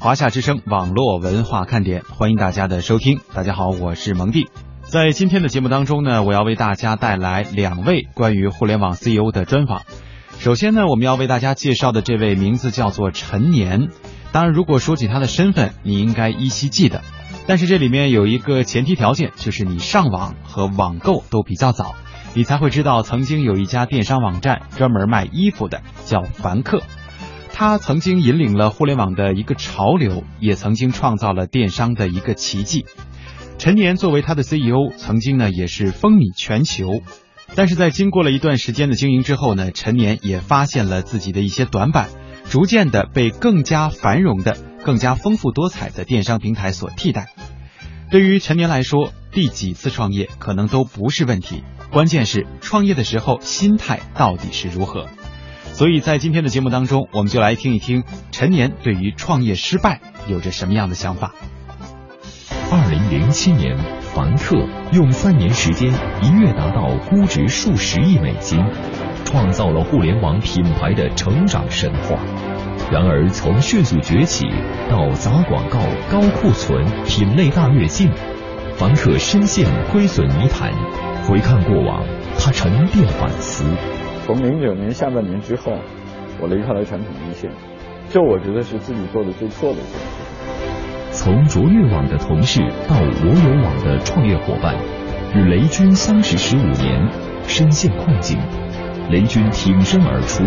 [0.00, 3.18] 华夏之声网络文化看点，欢迎大家的收听。
[3.34, 4.48] 大家好，我是蒙蒂。
[4.82, 9.82] 在今天的节目当中呢，我要为大家带来两位关于互联网 CEO 的专访。
[10.38, 13.88] 首先呢，我们要为大家介绍的这位名字叫做陈年。
[14.30, 17.02] 当然，如果说起他的身份，你应该依稀记得。
[17.48, 21.96] 但是这里面有一个前提条件，就是你上网和网购都比较早，
[22.34, 26.82] 你才会知道曾经有一家电商网站专门卖衣服的，叫凡客。
[27.58, 32.86] 他曾经引领了互联网的一个潮流，也曾经创造了电商的一个奇迹。
[33.58, 37.00] 陈年作为他的 CEO，曾经呢也是风靡全球。
[37.56, 42.10] 但是在经过了一段时间的经营之后呢，陈年也发现了自己的一些短板，
[42.48, 47.32] 逐渐的被更加繁荣的、更加丰富多彩的电商平台所替代。
[48.08, 55.08] 对于陈年来说，第几次创业可能都不是问题，关键是创业的时候心态到底是如何。
[55.78, 61.36] 所以在今天的节目当中，我们就来听一听陈年对于创业失败有着什么样的想法。
[62.68, 64.56] 二零零七年，凡客
[64.90, 68.58] 用三年时间一跃达到估值数十亿美金，
[69.24, 72.18] 创造了互联网品牌的成长神话。
[72.90, 74.46] 然而，从迅速崛起
[74.90, 75.78] 到砸广告、
[76.10, 78.10] 高库存、品类大跃进，
[78.74, 80.72] 凡客深陷亏损泥潭。
[81.28, 82.04] 回看过往，
[82.36, 83.64] 他沉淀反思。
[84.28, 85.72] 从零九年下半年之后，
[86.38, 87.50] 我离开了传统一线，
[88.10, 91.12] 这我觉得是自己做的最错的一件事。
[91.12, 94.76] 从卓越网的同事到我有网的创业伙伴，
[95.34, 97.08] 与雷军相识十五年，
[97.44, 98.38] 深陷困境，
[99.10, 100.44] 雷军挺身而出，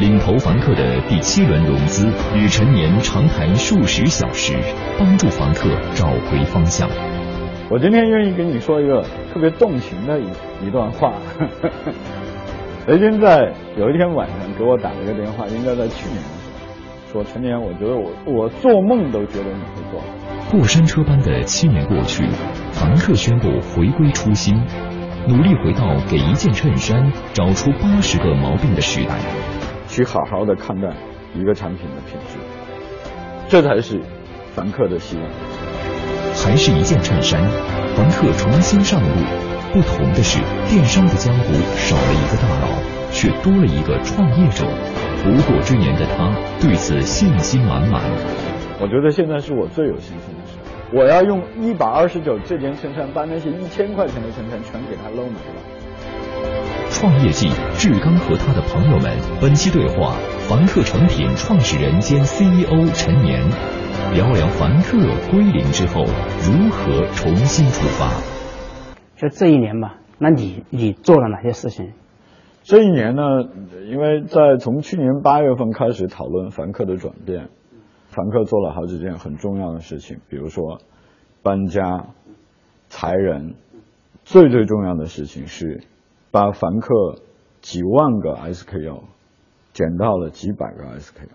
[0.00, 4.58] 领投房客的第七轮融资，与陈年长谈数十小时，
[4.98, 6.90] 帮助房客找回方向。
[7.70, 9.02] 我今天愿意跟你说一个
[9.32, 10.26] 特别动情的一
[10.66, 11.12] 一段话。
[12.88, 20.00] 雷军在有一天晚上给我打了个电话，应该在去年的时候，说陈年，我觉得我我做梦都觉得你会做。
[20.50, 22.26] 过山车般的七年过去，
[22.72, 24.60] 凡客宣布回归初心，
[25.28, 29.14] 努力回到给一件衬衫找出八十个毛病的时代，
[29.86, 30.88] 去好好的看待
[31.34, 32.36] 一个产品的品质，
[33.48, 34.00] 这才是
[34.50, 35.24] 凡客的希望。
[36.34, 37.40] 还是一件衬衫，
[37.94, 39.51] 凡客重新上路。
[39.72, 40.38] 不同的是，
[40.68, 42.68] 电商的江湖少了一个大佬，
[43.10, 44.66] 却多了一个创业者。
[45.24, 48.02] 不惑之年的他对此信心满满。
[48.78, 50.98] 我觉得现在是我最有信心的时候。
[50.98, 55.62] 我要用一百二十九这件衬衫，把那些一千块钱的衬衫全给他搂没了。
[56.90, 60.16] 创业季，志刚和他的朋友们，本期对话
[60.48, 63.40] 凡客诚品创始人兼 CEO 陈年，
[64.12, 64.98] 聊聊凡客
[65.30, 66.04] 归零之后
[66.42, 68.12] 如何重新出发。
[69.22, 71.92] 就这一年吧，那你你做了哪些事情？
[72.64, 73.22] 这一年呢，
[73.88, 77.48] 因为在从去年八月份开始讨论凡客的转变，
[78.08, 80.80] 凡客做了好几件很重要的事情，比如说
[81.40, 82.06] 搬家、
[82.88, 83.54] 裁人，
[84.24, 85.84] 最最重要的事情是
[86.32, 87.20] 把凡客
[87.60, 89.02] 几万个 SKU
[89.72, 91.28] 减到了几百个 SKU，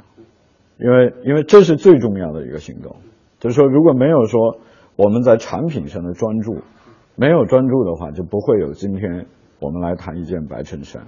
[0.78, 2.98] 因为因为这是最重要的一个行动，
[3.40, 4.60] 就是说如果没有说
[4.98, 6.58] 我们在产品上的专注。
[7.20, 9.26] 没有专注的话，就不会有今天
[9.60, 11.08] 我们来谈一件白衬衫。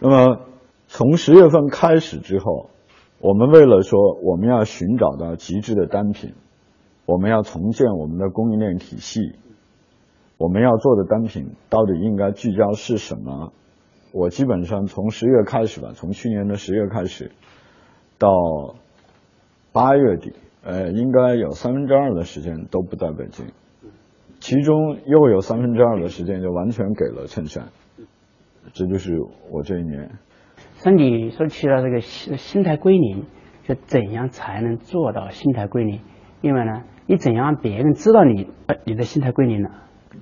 [0.00, 0.40] 那么
[0.86, 2.70] 从十月份开始之后，
[3.20, 6.32] 我们为了说我们要寻找到极致的单品，
[7.04, 9.20] 我们要重建我们的供应链体系，
[10.38, 13.52] 我们要做的单品到底应该聚焦是什么？
[14.12, 17.32] 我基本上从十月开始吧，从去年的十月开始
[18.18, 18.30] 到
[19.72, 20.32] 八月底，
[20.64, 23.44] 呃，应该有三分之二的时间都不在北京。
[24.40, 27.66] 其中又有三分之二的时间就完全给了衬衫，
[28.72, 29.16] 这就是
[29.50, 30.10] 我这一年。
[30.84, 33.26] 那你说起了这个心心态归零，
[33.64, 36.00] 就怎样才能做到心态归零？
[36.40, 38.48] 另外呢，你怎样让别人知道你
[38.86, 39.68] 你的心态归零呢？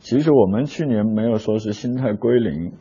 [0.00, 2.72] 其实我们去年没有说是心态归零，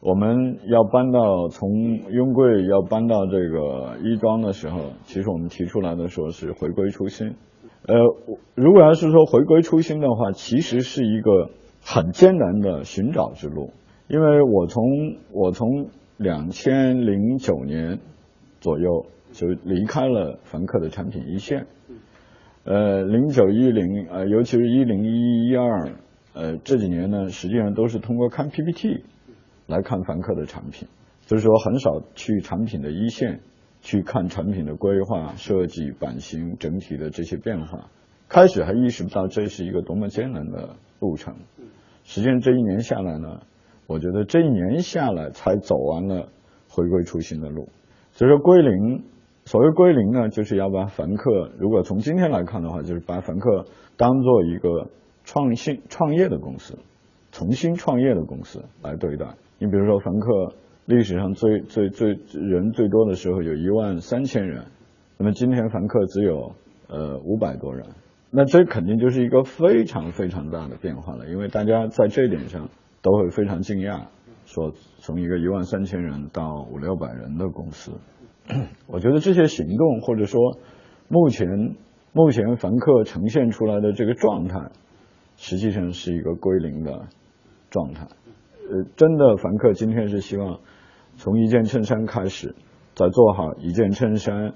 [0.00, 1.68] 我们要搬到从
[2.08, 7.34] 雍贵要搬到这个亦庄的时候，其实我们提出来的说是回归初心。
[7.86, 7.96] 呃，
[8.54, 11.50] 如果要是说回归初心的话，其实是一个
[11.82, 13.72] 很艰难的寻找之路。
[14.08, 14.84] 因为我从
[15.32, 17.98] 我从两千零九年
[18.60, 21.66] 左右就离开了凡客的产品一线，
[22.64, 25.92] 呃，零九一零呃，尤其是一零一一二，
[26.34, 29.02] 呃，这几年呢，实际上都是通过看 PPT
[29.66, 30.86] 来看凡客的产品，
[31.26, 33.40] 就是说很少去产品的一线。
[33.82, 37.90] 去看产品的规划、设计、版型整体的这些变化，
[38.28, 41.34] 开始还意识不到这是一个多么艰难的路程。
[42.04, 43.42] 实际上这一年下来呢，
[43.86, 46.28] 我觉得这一年下来才走完了
[46.70, 47.68] 回归初心的路。
[48.12, 49.04] 所以说归零，
[49.44, 54.90] 所谓归零呢，就是要把凡客，如果从今天来看的话，就是把凡客当做一个
[55.24, 56.78] 创新创业的公司，
[57.30, 59.26] 重新创业的公司来对待。
[59.58, 60.54] 你比如说，凡客
[60.86, 64.64] 历史上最最最人最多的时候有一万三千人，
[65.18, 66.54] 那么今天凡客只有
[66.88, 67.86] 呃五百多人，
[68.30, 72.68] 那这肯定就是一个非常非常大的变化了，因为大家在这一点上
[73.00, 74.06] 都会非常惊讶，
[74.44, 77.92] 说从一个一万三千人到五六百人的公司。
[78.88, 80.58] 我觉得这些行动，或者说
[81.06, 81.46] 目前
[82.12, 84.72] 目前凡客呈现出来的这个状态，
[85.36, 87.06] 实际上是一个归零的
[87.70, 88.08] 状态。
[88.68, 90.58] 呃，真的凡客今天是希望
[91.16, 92.54] 从一件衬衫开始，
[92.94, 94.54] 再做好一件衬衫，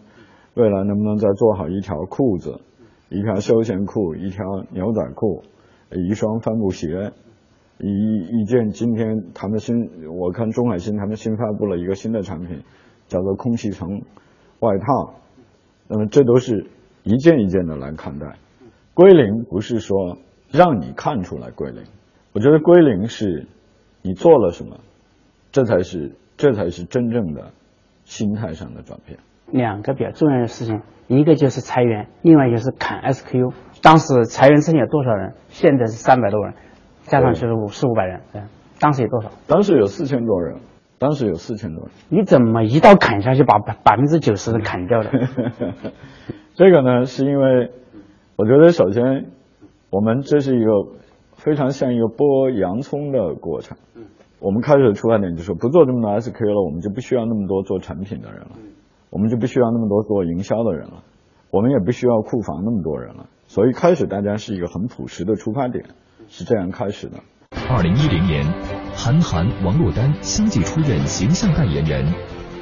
[0.54, 2.60] 未来能不能再做好一条裤子、
[3.08, 5.42] 一条休闲裤、一条牛仔裤、
[5.90, 7.12] 一双帆布鞋、
[7.78, 9.74] 一一件今天他们新，
[10.18, 12.62] 我看中海新他们新发布了一个新的产品。
[13.08, 14.02] 叫做空气层
[14.58, 15.14] 外套，
[15.86, 16.66] 那么这都是
[17.04, 18.34] 一件一件的来看待。
[18.94, 20.18] 归零不是说
[20.50, 21.84] 让你看出来归零，
[22.32, 23.46] 我觉得归零是
[24.02, 24.80] 你做了什么，
[25.52, 27.52] 这才是这才是真正的
[28.04, 29.18] 心态上的转变。
[29.50, 33.52] 两个比较重要的事情，一个就是裁员，另外就是砍 SKU。
[33.82, 35.34] 当时裁员之前有多少人？
[35.48, 36.54] 现在是三百多人，
[37.04, 38.20] 加上就是五四五百人。
[38.32, 38.42] 对，
[38.80, 39.30] 当时有多少？
[39.46, 40.58] 当时有四千多人。
[40.98, 45.10] 当时有四千多人，你怎么一刀砍下去把百百分之九十的砍掉了？
[46.56, 47.70] 这个呢，是因为
[48.36, 49.26] 我觉得首先
[49.90, 50.70] 我们这是一个
[51.34, 53.76] 非常像一个剥洋葱的过程。
[54.46, 58.52] 我们开始的出发点就是不做这么多 SKU 了，我们就不需要那么多做产品的人了，
[59.10, 61.02] 我们就不需要那么多做营销的人了，
[61.50, 63.26] 我们也不需要库房那么多人了。
[63.48, 65.86] 所以开始大家是一个很朴实的出发点，
[66.28, 67.16] 是这样开始的。
[67.68, 68.46] 二零一零年，
[68.94, 72.06] 韩寒、王珞丹相继出任形象代言人，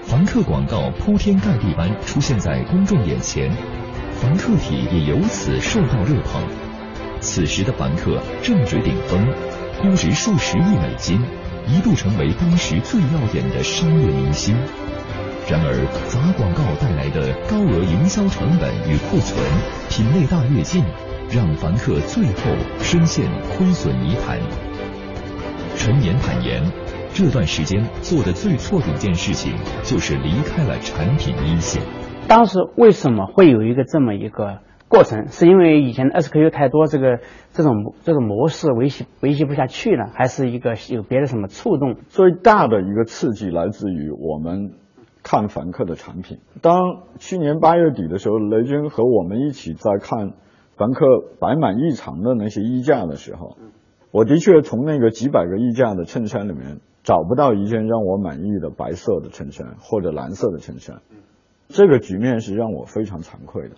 [0.00, 3.50] 凡客广告铺天盖地般出现在公众眼前，
[4.12, 6.40] 凡客体也由此受到热捧。
[7.20, 9.20] 此时的凡客正值顶峰，
[9.82, 11.20] 估值数十亿美金，
[11.66, 14.54] 一度成为当时最耀眼的商业明星。
[15.50, 15.74] 然而，
[16.08, 19.38] 砸广告带来的高额营销成本与库存、
[19.90, 20.82] 品类大跃进，
[21.30, 22.40] 让凡客最后
[22.80, 24.38] 深陷亏损泥潭。
[25.76, 26.62] 陈年坦言，
[27.12, 29.52] 这段时间做的最错的一件事情
[29.82, 31.82] 就是离开了产品一线。
[32.26, 35.28] 当时为什么会有一个这么一个过程？
[35.28, 37.20] 是因为以前的 SKU 太多，这个
[37.52, 41.96] 这种这种模式维系维系不下去了，还是一个有别的什么触动？
[42.08, 44.74] 最大的一个刺激来自于我们
[45.22, 46.38] 看凡客的产品。
[46.60, 50.32] 当去年八月底的时候，雷军和我们一起在看
[50.76, 51.06] 凡客
[51.40, 53.56] 摆满一场的那些衣架的时候。
[54.12, 61.02] 我的确从那个几百个衣架的衬衫里面找不到一件让我满意的白色的衬衫或者蓝色的衬衫，
[61.66, 63.74] 这个局面是让我非常惭愧的。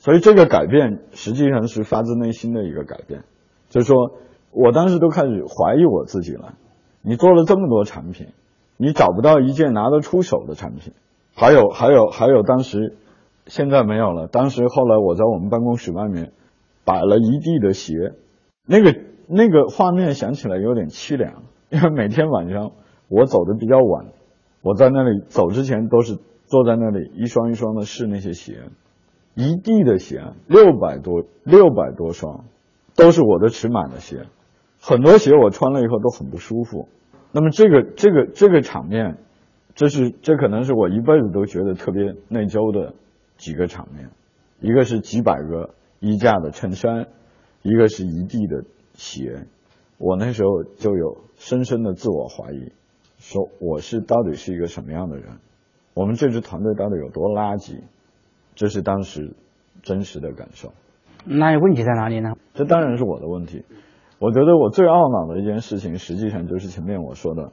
[0.00, 3.22] 所以这个改变实际上是发自内心的一个改变，
[3.68, 4.18] 就是说
[4.50, 6.54] 我当时都开始怀疑我自己了。
[7.02, 8.26] 你做了这么多产品，
[8.76, 10.92] 你找不到一件拿得出手的产品，
[11.36, 12.96] 还有还有还有，当时
[13.46, 14.26] 现在没有了。
[14.26, 16.32] 当时后来我在我们办公室外面
[16.84, 17.94] 摆了一地的鞋，
[18.66, 19.08] 那个。
[19.32, 22.72] 那个画面想起来有点凄凉，因为每天晚上
[23.06, 24.06] 我走的比较晚，
[24.60, 28.64] 我在那里走之前都是坐在那里一双一双的试那些鞋，
[29.40, 32.44] 一地的鞋，六百多六百多双，
[32.94, 34.26] 都是我的尺码的鞋，
[34.80, 36.88] 很多鞋我穿了以后都很不舒服。
[37.32, 39.16] 那么这个这个这个场面，
[39.74, 42.94] 这是这可能是我一辈子都觉得特别内疚的
[43.38, 44.10] 几个场面，
[44.60, 47.06] 一个是几百个衣架的衬衫，
[47.62, 48.64] 一个是一地的。
[48.92, 49.46] 鞋，
[49.96, 52.72] 我那时候就有深深的自我怀疑，
[53.16, 55.38] 说我是到底是一个什么样的人？
[55.94, 57.80] 我们这支团队到底有多垃圾？
[58.60, 59.32] 这是当时
[59.82, 60.74] 真实的感受。
[61.24, 62.34] 那问题在哪里呢？
[62.52, 63.64] 这当然是我的问题。
[64.18, 67.52] 我觉得我最懊恼的一件事情，实际上就是前面我说的，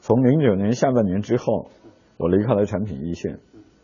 [0.00, 1.70] 从零九年下半年之后，
[2.16, 3.38] 我离开了产品一线。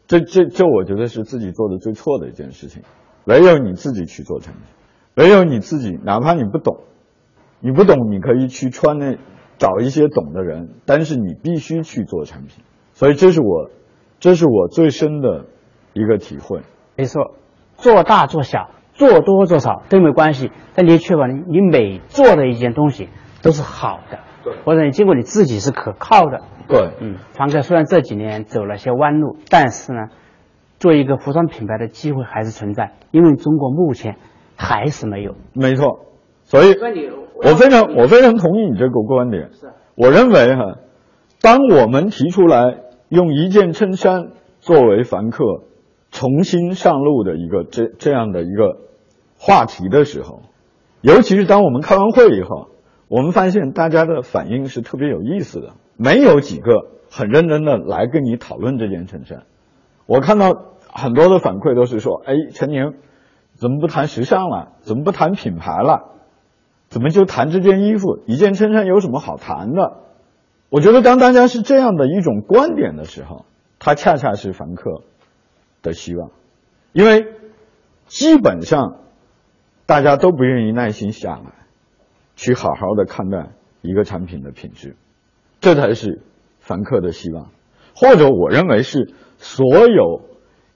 [0.09, 2.83] 这这这，我觉得是自己做的最错的一件事情。
[3.27, 4.65] 唯有你自己去做产品，
[5.15, 6.81] 唯有你自己，哪怕你不懂。
[7.61, 9.19] 你不懂，你可以去穿那
[9.57, 12.65] 找一些懂的人，但是你必须去做产品。
[12.95, 13.71] 所以这是我，
[14.19, 15.47] 这是我最深的
[16.01, 16.61] 一个体会。
[16.97, 17.35] 没错，
[17.75, 23.09] 做大做小，做多做少都没关系，但你确保你你每做的一件东西
[23.43, 26.43] 都是好的，对，或者你经过你自己是可靠的。
[26.69, 30.09] 对，嗯，凡客虽然这几年走了些弯路，但是呢，
[30.79, 34.17] 做一个服装品牌的机会还是存在，因为中国目前
[34.57, 35.35] 还是没有。
[35.53, 36.01] 没错，
[36.45, 36.77] 所以。
[37.39, 39.51] 我非常我非常同意你这个观点。
[39.53, 40.79] 是，我认为哈，
[41.43, 42.79] 当我们提出来
[43.11, 45.45] 用一件衬衫作为凡客
[46.17, 48.79] 重新上路的一个这这样的一个
[49.39, 50.41] 话题的时候，
[51.03, 52.69] 尤其是当我们开完会以后，
[53.09, 59.43] 我们发现大家的反应是特别有意思的，没有几个很认真的来跟你讨论这件衬衫。
[60.07, 60.55] 我看到
[60.91, 62.95] 很多的反馈都是说，哎，陈宁
[63.53, 64.73] 怎么不谈时尚了？
[64.81, 66.13] 怎么不谈品牌了？
[66.89, 68.21] 怎么就谈这件衣服？
[68.27, 69.99] 一件衬衫有什么好谈的？
[70.71, 73.45] 我觉得当大家是这样的一种观点的时候，
[73.79, 75.03] 它恰恰是凡客
[75.87, 76.31] 的希望，
[76.93, 77.27] 因为
[78.07, 78.99] 基本上
[79.87, 81.53] 大家都不愿意耐心下来，
[82.35, 83.51] 去好好的看待
[83.81, 84.97] 一个产品的品质，
[85.61, 86.21] 这才是
[86.59, 87.51] 凡客的希望，
[87.95, 90.23] 或者我认为是所有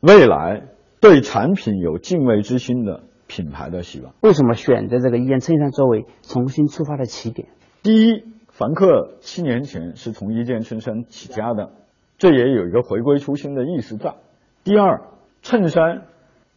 [0.00, 0.62] 未来
[1.00, 3.02] 对产品有敬畏之心的。
[3.32, 7.46] 品牌的希望，为什么选择这个一件衬衫作为重新出发的起点？
[7.80, 11.70] 第一，凡客七年前是从一件衬衫起家的，
[12.18, 14.16] 这也有一个回归初心的意思在。
[14.62, 15.02] 第二，
[15.42, 16.02] 衬衫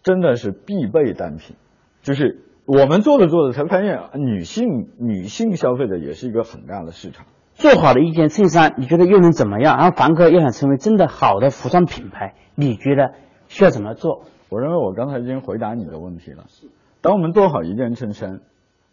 [0.02, 1.56] 真的是必备单品，
[2.02, 7.26] 就是我们做着做着才发现，女性女性消费者也是一个很大的市场。
[7.54, 9.78] 做好的一件衬衫，你觉得又能怎么样？
[9.78, 13.14] 然后凡客要想成为真的好的服装品牌，你觉得
[13.48, 14.24] 需要怎么做？
[14.50, 16.46] 我认为我刚才已经回答你的问题了。
[17.02, 18.42] 当我们做好一件衬衫，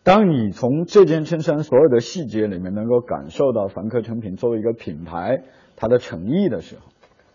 [0.04, 5.42] 当你从这件衬衫所有的细节里面能够感受到凡客诚品作为一个品牌
[5.76, 6.82] 它的诚意的时候，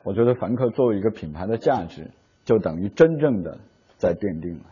[0.05, 2.11] 我觉得凡客作为一个品牌的价值
[2.45, 3.57] 就等于真正的
[3.97, 4.63] 在奠定了。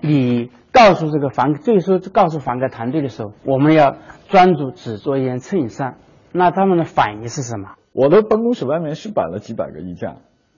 [0.00, 3.96] 你告诉这个凡，最初告诉凡客团队的时候，我们要
[4.28, 5.96] 专注只做一件衬衫，
[6.30, 7.76] 那他们的反应是什么？
[7.92, 10.16] 我的办公室外面是摆了几百个衣架。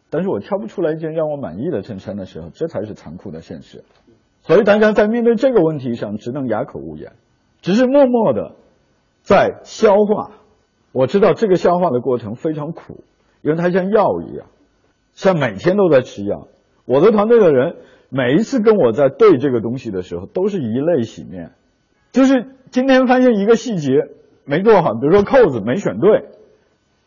[0.08, 3.84] 但是我挑不出来一件让我满意的衬衫的时候，这才是残酷的现实。
[4.42, 7.12] 所以大家在面对这个问题上，只能哑口无言，
[7.60, 8.52] 只是默默的
[9.22, 10.30] 在消化。
[10.92, 13.02] 我知道这个消化的过程非常苦，
[13.46, 14.48] 因为它像药一样，
[15.12, 16.48] 像每天都在吃药。
[16.84, 17.76] 我的团队的人
[18.08, 21.52] 每一次跟我在对这个东西的时候，都是以泪洗面。
[22.10, 23.92] 就是今天发现一个细节
[24.44, 26.24] 没做好，比如说扣子没选对。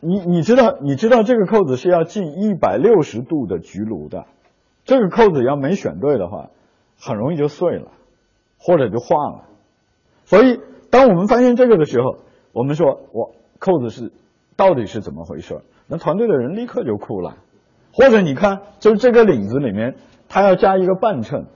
[0.00, 4.24] 你你知道你知道这个扣子是要进一百六十度的焗炉的，
[4.86, 6.48] 这个扣子要没选对的话，
[6.98, 7.88] 很容易就碎了，
[8.58, 9.44] 或者就化了。
[10.24, 12.16] 所以当我们发现这个的时候，
[12.54, 14.10] 我们说我扣子是
[14.56, 15.60] 到底是怎么回事？
[15.90, 17.34] 那团队的人立刻就哭了。
[17.92, 19.96] 或者你看，就是这个领子里面，
[20.28, 21.46] 它要加一个半衬，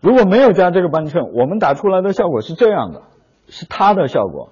[0.00, 3.02] 如果没有加这个半衬，我们打出来的效果是这样的，
[3.46, 4.50] 是它的效果。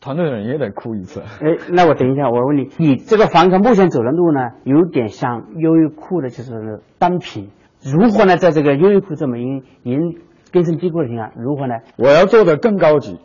[0.00, 1.20] 团队的人也得哭一次。
[1.20, 7.50] 哎，那我等一下，我问你，你这个房客目前走的路呢，有点像优衣库的，就是单品。
[7.82, 8.36] 如何呢？
[8.36, 10.16] 在这个优衣库这么营营
[10.50, 11.74] 根深蒂固的情况下，如何呢？
[11.96, 13.18] 我要做的更高级，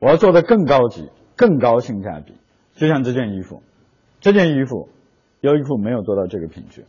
[0.00, 2.34] 我要做的更高级，更高性价比。
[2.74, 3.62] 就像这件衣服，
[4.20, 4.88] 这件衣服，
[5.40, 6.84] 优衣库没有做到这个品质。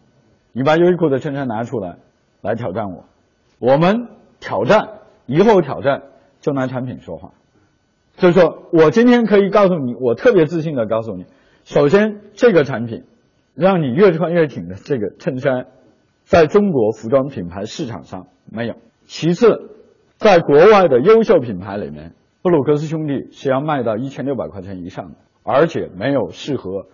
[0.54, 1.98] 你把优衣库的衬衫拿出来，
[2.42, 3.06] 来挑战我。
[3.60, 4.08] 我们
[4.40, 4.90] 挑战，
[5.26, 6.04] 以后挑战
[6.40, 7.34] 就拿产品说话。
[8.16, 11.26] 就是说我今天可以告诉你，我特别自信的告诉你，
[11.66, 13.04] 首先这个产品
[13.54, 15.68] 让你越穿越挺的这个衬衫，
[16.24, 18.76] 在中国服装品牌市场上没有。
[19.06, 19.70] 其次，
[20.18, 26.88] 在国外的优秀品牌里面，布鲁克斯兄弟是要卖到一千六百块钱以上的，而且没有适合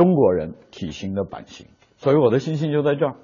[0.00, 1.66] 中国人体型的版型。
[1.96, 3.14] 所以我的信心就在这儿。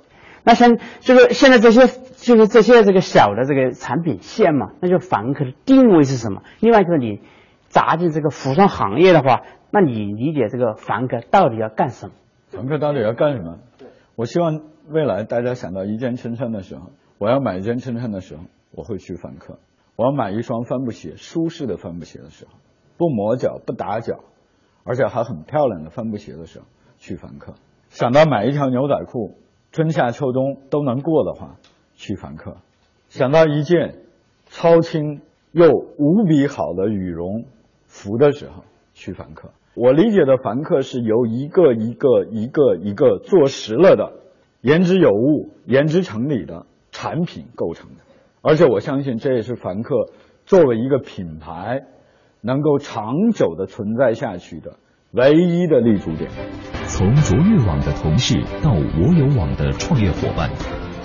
[0.45, 6.43] 那像这个现在这些就是这些这个小的这个产品线嘛，那就凡客的定位是什么？
[6.61, 7.21] 另外就是你。
[7.69, 12.13] 砸进这个服装行业的话，那你理解这个凡客到底要干什么？
[12.49, 13.59] 凡客到底要干什么？
[14.15, 19.57] 我希望未来大家想到一件衬衫的时候，我要买一件衬衫的时候，我会去凡客；
[19.97, 22.53] 我要买一双帆布鞋，舒适的帆布鞋的时候，
[22.97, 24.21] 不磨脚、不打脚，
[24.87, 26.65] 而且还很漂亮的帆布鞋的时候，
[26.97, 27.53] 去凡客；
[27.91, 29.37] 想到买一条牛仔裤，
[29.73, 31.57] 春夏秋冬都能过的话，
[31.95, 32.53] 去凡客；
[33.09, 33.97] 想到一件
[34.47, 35.21] 超轻
[35.53, 37.45] 又无比好的羽绒。
[37.89, 44.13] 服的时候去凡客，我理解的凡客是由一个一个一个一个做实了的、
[44.61, 48.03] 言之有物、言之成理的产品构成的，
[48.43, 50.11] 而且我相信这也是凡客
[50.45, 51.87] 作为一个品牌
[52.47, 54.77] 能够长久的存在下去的
[55.11, 56.31] 唯一的立足点。
[56.87, 60.49] 从卓越网的同事到我有网的创业伙伴，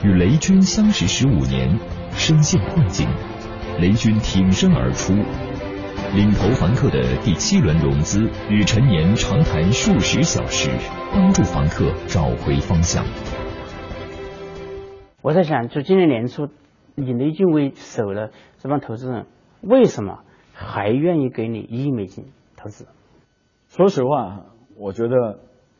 [0.03, 1.79] 与雷军相识十五年，
[2.11, 3.07] 深陷困境，
[3.79, 5.13] 雷军挺身而出。
[6.13, 10.69] 领投房客的第七轮融资，与陈年长谈数十小时，
[11.11, 13.03] 帮助房客找回方向。
[15.23, 16.49] 我在想，就今年年初，
[16.95, 18.29] 以雷军为首的
[18.59, 19.25] 这帮投资人，
[19.61, 20.19] 为什么
[20.65, 22.25] 还愿意给你一亿美金
[22.55, 22.85] 投资？
[23.69, 24.45] 说实话，
[24.77, 25.39] 我觉得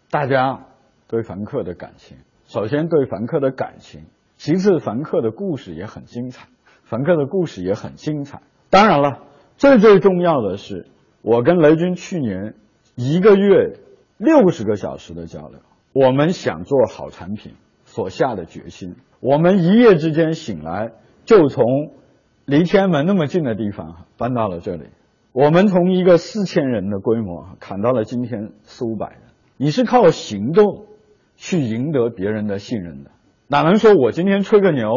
[0.10, 0.66] 大家
[1.08, 4.06] 对凡客的感情，首先对凡客的感情
[4.38, 6.48] 其次，凡客的故事也很精彩，
[6.84, 8.42] 凡客的故事也很精彩。
[8.70, 9.24] 当然了，
[9.58, 10.88] 最最重要的是，
[11.22, 12.56] 我跟雷军去年
[12.96, 13.78] 一个月
[14.18, 15.60] 六十个小时的交流，
[15.94, 17.54] 我们想做好产品
[17.86, 18.96] 所下的决心。
[19.20, 20.94] 我们一夜之间醒来，
[21.26, 21.92] 就从
[22.52, 24.90] 离天安门那么近的地方搬到了这里。
[25.32, 29.20] 我们从一个四千人的规模砍到了今天四五百人。
[29.56, 30.88] 你是靠行动
[31.38, 33.12] 去赢得别人的信任的，
[33.48, 34.90] 哪能说我今天吹个牛？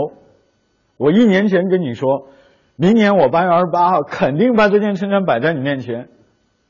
[0.97, 2.27] 我一年前跟你说，
[2.75, 6.09] 明年我八月二十八号肯定把这件衬衫摆在你面前，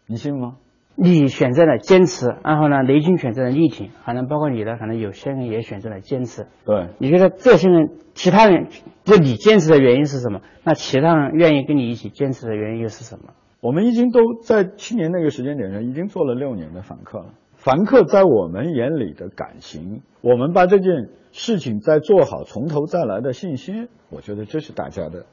[0.06, 0.56] 你信吗？
[0.96, 6.46] 你选择了坚持，然后呢，雷军选择了力挺，可能包括你的，可能有些人也选择了坚持。
[6.64, 8.68] 对，你觉得这些人，其他人
[9.04, 10.40] 就你坚持的原因是什么？
[10.62, 13.32] 那其他人愿意跟你一起坚持的原因又是什么？
[13.60, 17.34] 我们已经都在去年那个时间点上已经做了六年的凡客了。
[17.56, 25.24] 凡客在我们眼里的感情，我们把这件事情再做好，从头再来的信心，我觉得这是大家的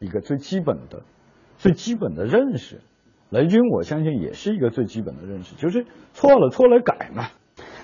[0.00, 1.02] 一个最基本的、
[1.58, 2.80] 最基本的认识。
[3.30, 7.24] 雷军，我相信也是一个最基本的认识，就是错了错了改嘛。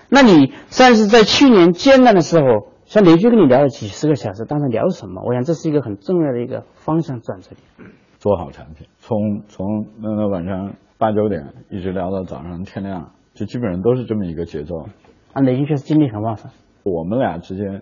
[0.08, 5.22] 那你算是在去年艰难的时候，像雷军跟你聊了几十个小时，当时聊什么？
[5.24, 7.90] 我想这是一个很重要的一个方向转折点。
[8.18, 13.12] 做好产品，从从那个晚上八九点一直聊到早上天亮。
[13.34, 14.88] 就基本上都是这么一个节奏，
[15.32, 16.50] 啊，雷军确实精力很旺盛。
[16.82, 17.80] 我们俩之间，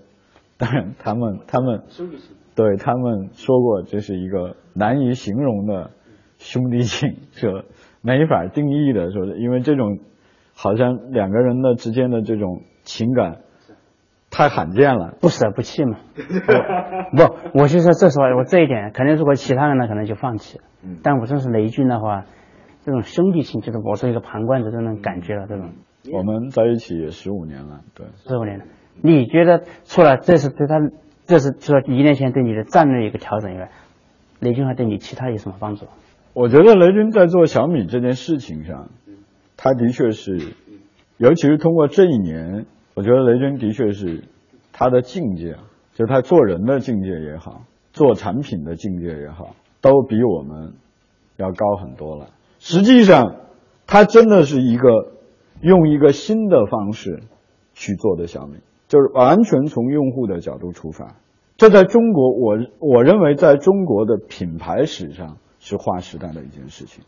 [0.56, 1.82] 当然他们他们
[2.54, 5.90] 对他们说过，这是一个难以形容的
[6.40, 7.64] 兄弟情，是
[8.02, 10.00] 没法定义的，说是因为这种
[10.56, 13.36] 好像两个人的之间的这种情感
[14.30, 15.98] 太罕见了，不舍不弃嘛。
[17.16, 20.64] 不，我就说这时候我这一点，肯定如果其他人呢，可能就放弃了。
[21.04, 22.24] 但我真是雷军的话。
[22.82, 25.46] 这种兄弟情，就是我是一个旁观者，这种感觉了。
[25.46, 25.68] 这种
[26.10, 28.64] 我们在一起也十五年了，对，十五年了。
[29.02, 30.76] 你觉得除了这是对他，
[31.26, 33.70] 这是除了一年前对你的战略一个调整以外，
[34.40, 35.88] 雷军还对你其他有什么帮助？
[36.32, 38.90] 我觉得雷军在做小米这件事情上，
[39.56, 40.38] 他的确是，
[41.16, 44.22] 尤其是通过这一年，我觉得雷军的确是
[44.72, 45.56] 他的境界，
[45.94, 47.62] 就他做人的境界也好，
[47.92, 50.74] 做产品的境界也好，都比我们
[51.36, 52.28] 要高很多了。
[52.60, 53.36] 实际上，
[53.86, 54.88] 他真的是一个
[55.60, 57.24] 用一个新的方式
[57.74, 61.16] 去做的小米，就是完全从用户的角度出发。
[61.56, 67.04] 这在中国，我我认为在中国的品牌史上是划时代的一件事情。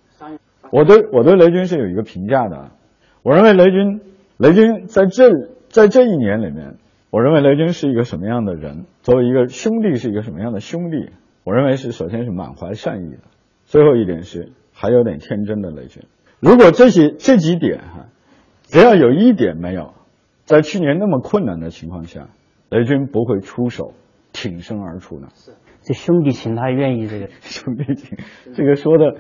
[0.70, 2.70] 我对我对雷军是有一个评价的，
[3.24, 4.00] 我认为雷军
[4.36, 5.28] 雷军在这
[5.68, 6.76] 在这一年里面，
[7.10, 8.86] 我认为雷军是一个什么样的人？
[9.02, 11.10] 作为一个兄弟是一个什么样的兄弟？
[11.42, 13.18] 我认为是首先是满怀善意的，
[13.64, 14.52] 最后一点是。
[14.74, 16.02] 还有点天真的雷军，
[16.40, 18.06] 如果这些这几点哈，
[18.62, 19.92] 只要有一点没有，
[20.44, 22.30] 在去年那么困难的情况下，
[22.70, 23.92] 雷军不会出手
[24.32, 25.28] 挺身而出的。
[25.34, 28.18] 是，这兄弟情他愿意这个 兄弟情，
[28.54, 29.14] 这个说的，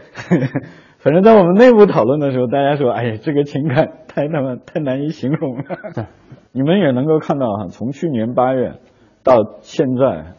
[0.98, 5.64] 反正在我们内部讨论的时候，大家说，哎呀，这个情感太他妈太难以形容了。
[6.52, 8.80] 你们也能够看到哈，从去年八月
[9.22, 10.34] 到现在，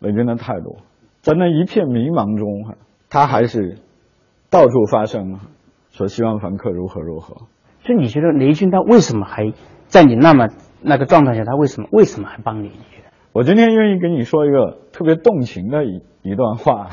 [0.00, 0.78] 雷军的态度，
[1.20, 2.74] 在那一片迷茫中哈，
[3.08, 3.78] 他还是。
[4.50, 5.40] 到处发声，
[5.90, 7.48] 说希望凡客如何如何。
[7.82, 9.52] 就你觉得雷军他为什么还
[9.86, 10.46] 在你那么
[10.80, 12.70] 那个状态下，他为什么为什么还帮你？
[13.34, 16.86] 我今天愿意跟你说一个特别动情的一一段话。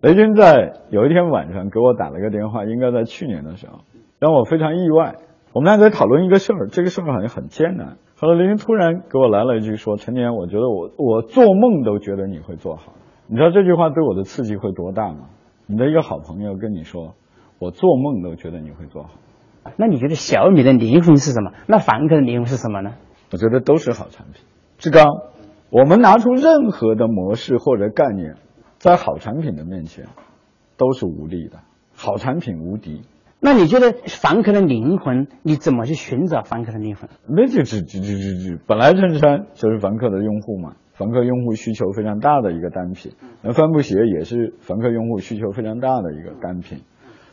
[0.00, 3.82] 雷军在有一天晚上给我打了个电话，应该在去年的时候，
[4.18, 5.14] 让我非常意外。
[5.52, 7.98] 我们俩在讨论一个事儿，这个事儿好像很艰难。
[8.16, 12.92] 后来雷军突然给我来了一句说：“陈年，我觉得我我做梦都觉得你会做好。”
[13.30, 15.28] 你知道这句话对我的刺激会多大吗？
[15.68, 17.14] 你的一个好朋友跟你说，
[17.60, 19.10] 我做梦都觉得你会做好。
[19.76, 21.52] 那你觉得小米的灵魂是什么？
[21.68, 22.94] 那凡客的灵魂是什么呢？
[23.30, 24.42] 我觉得都是好产品。
[24.82, 25.06] 志刚，
[25.70, 28.34] 我们拿出任何的模式或者概念，
[28.78, 30.06] 在好产品的面前
[30.76, 31.60] 都是无力的。
[31.94, 33.02] 好产品无敌。
[33.38, 37.08] 那你觉得凡客的灵魂，你怎么去寻找凡客的灵魂？
[37.28, 40.74] 那就就就就就本来衬衫就是凡客的用户嘛。
[40.94, 46.80] 凡客用户需求非常大的一个单品，那帆布鞋也是凡客用户需求非常大的一个单品，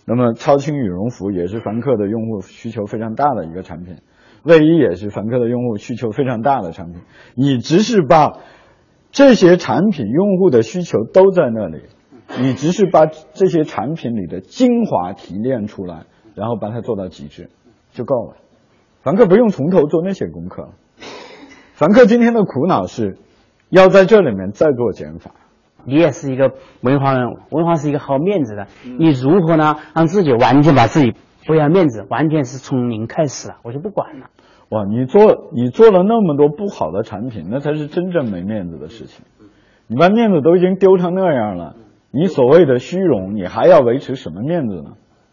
[0.05, 3.95] 那么超轻羽绒服也是凡客的用户需求非常大的一个产品，
[4.43, 7.01] 卫衣也是凡客的用户需求非常大的产品。
[7.35, 8.37] 你只是把
[9.11, 11.83] 这些产品用户的需求都在那里，
[12.39, 17.49] 你只是把这些产品里的精华提炼出来，然后把它做到极致
[17.91, 18.35] 就够了。
[19.01, 20.69] 凡客不用从头做那些功课，
[21.73, 23.17] 凡客今天的苦恼是。
[23.71, 25.29] 要在这里面再做减法，
[25.85, 28.65] 你也是一个文化人，文化是一个好面子的，
[28.97, 29.75] 你如何呢？
[29.93, 31.13] 让自己完全把自己
[31.45, 33.59] 不要面子，完全是从零开始啊？
[33.63, 34.27] 我就不管了。
[34.69, 39.25] 哇，你做你做了那么多不好的产品，那才是真正没面子的事情。
[39.87, 41.75] 你把面子都已经丢成那样了，
[42.11, 44.91] 你所谓的虚荣，你还要维持什么面子呢？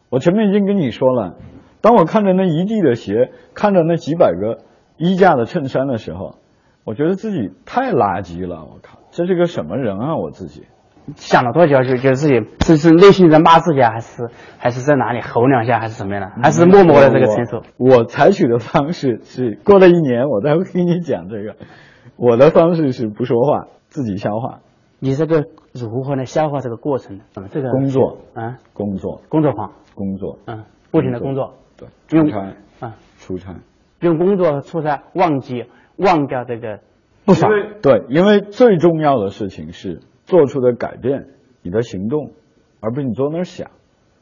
[0.09, 1.37] 我前面已经跟你说了，
[1.83, 4.65] 当我看着那一地的鞋，看着那几百个
[4.97, 6.37] 衣架的衬衫的时候，
[6.85, 8.65] 我觉得自己太垃圾了。
[8.65, 10.17] 我靠，这是个什么人啊！
[10.17, 10.63] 我自己
[11.15, 16.43] 想了多久就觉得自己是是内心在骂自己啊，还是还是在哪里吼两下，还是怎么样的？
[16.43, 17.63] 还是默默的这个承受？
[17.77, 21.57] 我采取的方式是过了一年，我再会跟你讲这个。
[22.17, 24.61] 我的方式是不说话，自己消化。
[24.99, 27.25] 你这个如何来消化这个过程呢？
[27.37, 33.57] 嗯，这个工作啊，工作，工作狂，工作，嗯，不停的工作，对，用出差，啊，出差，
[34.01, 35.67] 用工作出差忘记
[35.97, 36.81] 忘掉这个
[37.27, 37.53] 不爽。
[37.83, 41.29] 对，因为最重要的事情是做出的改变，
[41.63, 42.33] 你的行动，
[42.81, 43.71] 而不是你坐那儿想。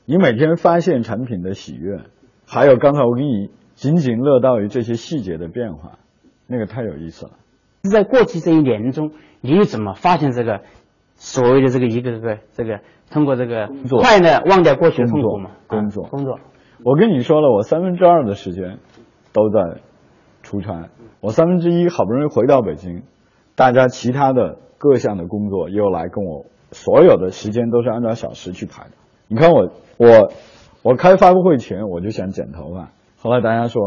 [0.06, 2.00] 你每天发现产品的喜悦，
[2.46, 5.98] 还有刚才我给你仅仅乐道于这些细节的变化，
[6.46, 7.32] 那个太有意思了。
[7.90, 10.60] 在过去这一年中，你怎么发现这个
[11.14, 15.52] 所谓的这个一个个这个通过这个快乐忘掉过去的痛苦嘛？
[15.66, 16.38] 工作啊工作，
[16.84, 18.78] 我跟你说了，我三分之二的时间
[19.32, 19.80] 都在
[20.42, 20.90] 出差，
[21.20, 23.04] 我三分之一好不容易回到北京，
[23.54, 28.90] 大家其他的各项的工作又来跟我，所有的时间都是按照小时去排的。
[29.29, 30.31] 你看我我
[30.83, 33.81] 我开发布会前我就想剪头发，后来大家说，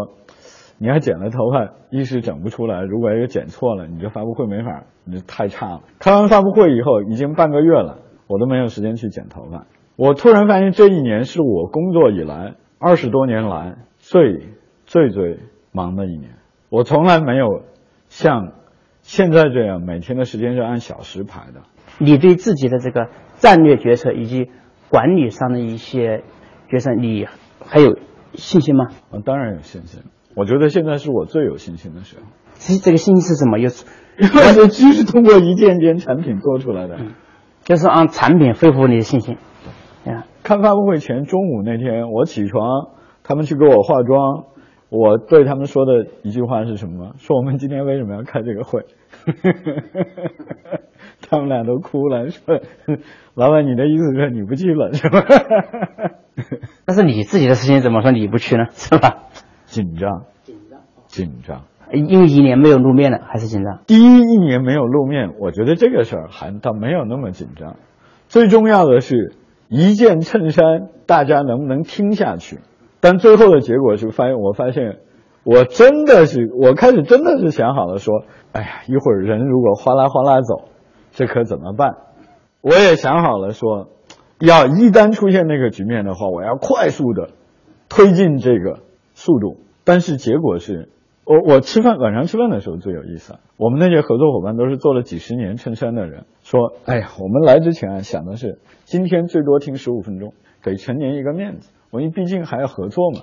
[0.80, 5.82] 你要剪了头发，一时整不出来，如果又剪错了，你这发布会没法，你这太差了。
[6.00, 9.68] 开完发布会以后，已经半个月了，我都没有时间去剪头发。
[9.96, 14.48] 我突然发现这一年是我工作以来二十多年来最
[14.88, 15.38] 最最
[15.72, 16.32] 忙的一年。
[16.70, 17.62] 我从来没有
[18.10, 18.54] 像
[19.08, 21.62] 现在这样每天的时间是按小时排的。
[21.98, 24.50] 你对自己的这个战略决策以及
[24.90, 26.26] 管理上的一些
[26.70, 27.26] 决策，你
[27.66, 27.98] 还有
[28.34, 28.88] 信心吗？
[29.10, 30.02] 我当然有信心，
[30.36, 32.24] 我觉得现在是我最有信心的时候。
[32.56, 33.60] 其实这个信心是什么？
[33.60, 33.86] 又是
[34.20, 36.98] 完全就是通过一件件产品做出来的。
[37.64, 39.38] 就是按产品恢复你的信心。
[40.06, 42.90] 啊，看发布会前中午那天，我起床，
[43.24, 44.44] 他们去给我化妆，
[44.90, 47.14] 我对他们说的一句话是什么？
[47.20, 48.86] 说我们今天为什么要开这个会？
[51.30, 52.60] 他们俩都哭了，说
[53.36, 55.26] 老板，你的意思是你不去了是吧？
[56.86, 58.66] 但是你自己的事情怎么说你不去呢？
[58.72, 59.24] 是吧？
[59.66, 60.24] 紧张，
[61.08, 61.64] 紧张。
[61.92, 63.80] 因为一年没有露面了，还是紧张。
[63.88, 67.78] 第一一年没有露面，我觉得这个事儿还倒没有那么紧张。
[68.28, 69.34] 最重要的是，
[69.70, 72.60] 一件衬衫大家能不能听下去？
[73.00, 75.00] 但最后的结果是发现，我发现
[75.44, 80.70] 我真的是，我开始真的是想好了说，哎呀，一会儿人如果哗啦哗啦走，
[81.12, 81.96] 这可怎么办？
[82.62, 83.90] 我也想好了说，
[84.40, 87.30] 要一旦出现那个局面的话，我要快速的
[87.90, 88.80] 推进这个
[89.14, 89.58] 速度。
[89.84, 90.90] 但是结果是。
[91.30, 100.34] 我我吃饭晚上吃饭的时候最有意思，啊我们那些合作伙伴都是做了几十年衬衫的人，说，哎呀，我们来之前啊想的是今天最多听十五分钟，
[100.64, 103.22] 给陈年一个面子，我们毕竟还要合作嘛。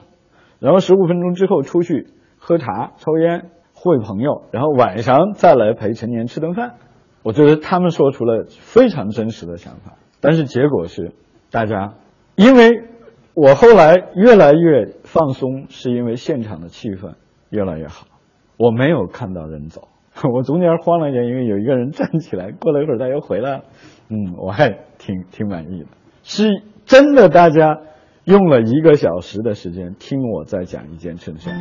[0.60, 6.74] 然后十五分钟之后出去喝茶、抽烟、会朋友，然后晚上再来陪陈年吃顿饭。
[7.22, 11.12] 我觉得他们说出了非常真实的想法，但是结果是
[11.50, 11.94] 大家，
[12.36, 12.84] 因为
[13.34, 17.14] 我后来越来越放松，是因为现场的气氛。
[17.50, 18.06] 越来越好，
[18.56, 19.86] 我没有看到人走，
[20.34, 23.64] 我中间慌了一下，因为有一个人站起来，过了一会儿他又回来了，
[24.08, 25.86] 嗯，我还挺挺满意的，
[26.24, 27.78] 是真的，大家
[28.24, 31.54] 用了一个小时的时间听我再讲一件衬衫。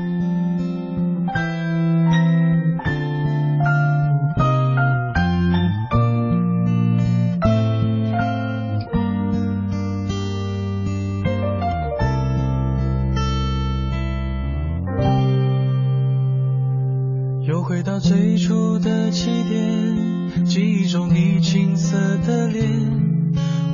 [17.45, 22.63] 又回到最初的起点，记忆中你青涩的脸，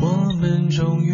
[0.02, 1.14] 我们终于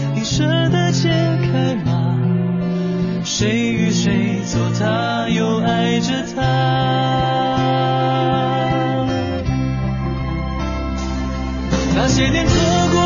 [0.33, 2.17] 舍得解开吗？
[3.25, 6.41] 谁与谁做他，又爱着他？
[11.93, 12.53] 那些年错
[12.93, 13.00] 过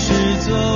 [0.00, 0.69] 是做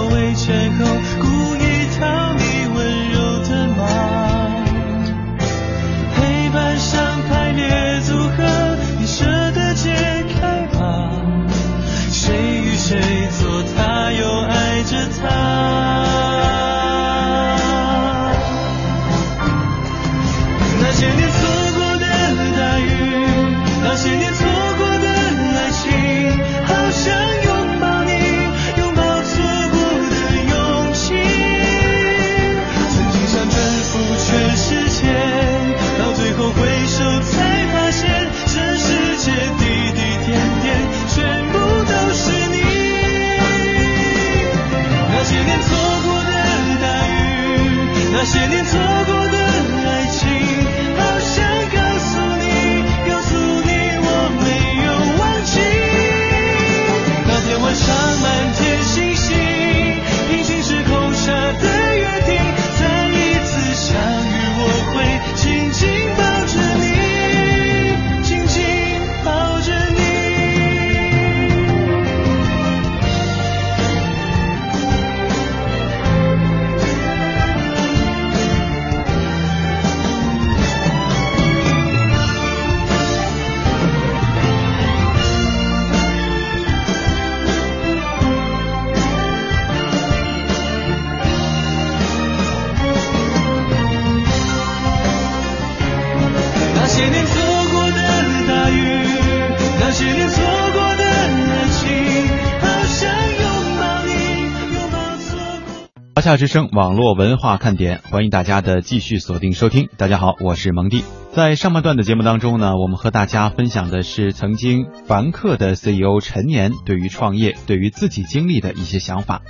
[106.24, 109.90] 夏之声网络文化看点，欢迎大家的继续锁定收听。
[109.98, 111.04] 大家好，我是蒙蒂。
[111.32, 119.42] 在上半段的节目当中呢，我们和大家分享的是曾经凡客的 CEO 陈年对于创业、对于自己经历的一些想法。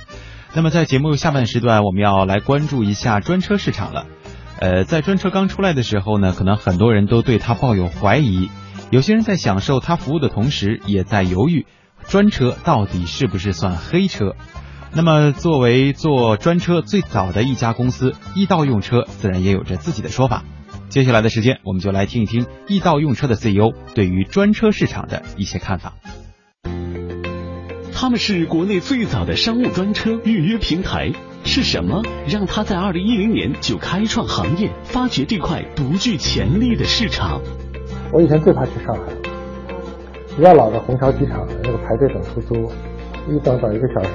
[0.53, 4.05] 那么在节目下半时段，我们要来关注一下专车市场了。
[4.59, 8.49] 呃，在专车刚出来的时候呢，可能很多人都对它抱有怀疑，
[8.89, 11.65] 有些人在享受它服务的同时，也在犹豫
[12.05, 14.35] 专车到底是不是算黑车。
[14.97, 20.45] 那么，作为做专车最早的一家公司，易到用车自然也有着自己的说法。
[20.87, 25.95] 接下来的时间，我们就来听一听易到用车的 CEO 对于专车市场的一些看法。
[27.93, 31.11] 他们是国内最早的商务专车预约平台。
[31.43, 37.41] 是什么让他在二零一零年就开创行业，发掘这块独具潜力的市场？
[38.11, 39.13] 我以前最怕去上海，
[40.35, 42.71] 比较老的虹桥机场那个排队等出租，
[43.29, 44.09] 一等等一个小时。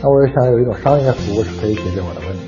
[0.00, 2.44] 那我就想有一种商业服务是可以解决我的问题。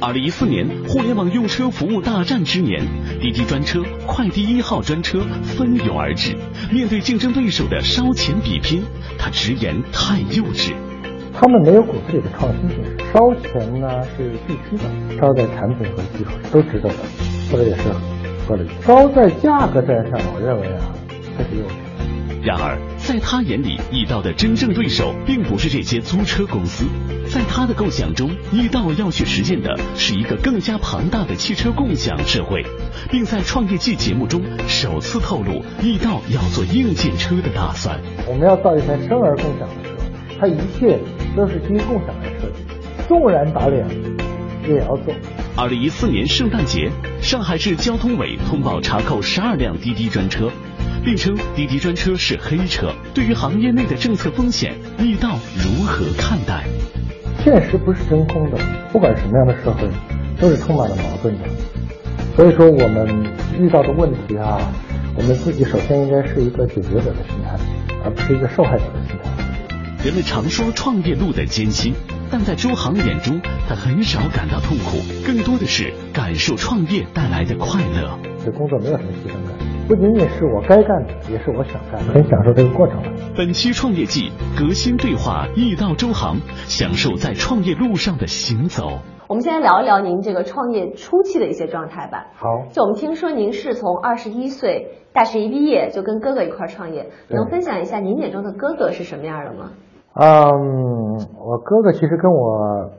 [0.00, 2.82] 二零一四年，互联网用车服务大战之年，
[3.20, 6.34] 滴滴专车、快递一号专车蜂拥而至。
[6.72, 8.82] 面对竞争对手的烧钱比拼，
[9.18, 10.72] 他直言太幼稚。
[11.34, 12.78] 他们没有骨子里的创新性，
[13.12, 14.84] 烧钱呢是必须的，
[15.20, 16.94] 烧在产品和技术都值得的，
[17.52, 17.82] 或者也是
[18.48, 18.66] 合理。
[18.80, 20.94] 烧在价格战上，我认为啊，
[21.36, 21.89] 它是优势。
[22.42, 26.86] 然而，在他眼里，易道的真正对手并不是这些租车公司。
[27.28, 32.64] 在他的构想中，易道要去实现的是一个更加庞大的汽车共享社会，
[33.10, 38.00] 并在创业季节目中首次透露，易道要做硬件车的打算。
[38.26, 39.90] 我们要造一台生而共享的车，
[40.40, 40.98] 它一切
[41.36, 43.86] 都是基于共享来设计，纵然打脸
[44.66, 45.14] 也要做。
[45.56, 50.50] 二零一四年圣诞节，上海市交通委通报查扣十二辆滴滴专车。
[51.04, 52.92] 并称滴滴专车是黑车。
[53.14, 56.64] 对于行业内的政策风险，易道如何看待？
[57.42, 58.58] 现实不是真空的，
[58.92, 59.88] 不管什么样的社会，
[60.38, 61.44] 都是充满了矛盾的。
[62.36, 63.24] 所以说，我们
[63.58, 64.60] 遇到的问题啊，
[65.16, 67.58] 我们自己首先应该是一个解决者的心态，
[68.04, 69.30] 而不是一个受害者的心态。
[70.04, 71.94] 人们常说创业路的艰辛，
[72.30, 78.18] 但在周航眼中，他很少感到痛苦，更多的是感受创业带来的快乐。
[78.44, 79.69] 对工作没有什么牺牲感。
[79.90, 83.02] 不仅仅是我该干的，也是我想干的，很享受这个过程。
[83.36, 86.38] 本期创业季，革新对话易道周航，
[86.70, 89.02] 享受在创业路上的行走。
[89.26, 92.28] 我们先来聊一聊您这个创业初期的一些状态吧。
[92.36, 99.72] 好，就我们听说您是从二十一岁大学一毕业就跟哥哥一块创业，能分享一下您眼中的哥哥是什么样的吗？
[100.14, 102.92] 嗯，我哥哥其实跟我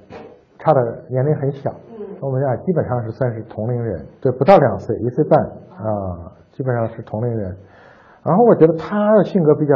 [0.59, 6.30] 差的年龄很小，嗯我们俩基本上是算是同龄人，对，不到两岁，一岁半啊。
[6.61, 7.57] 基本上是同龄人，
[8.23, 9.73] 然后我觉得他的性格比较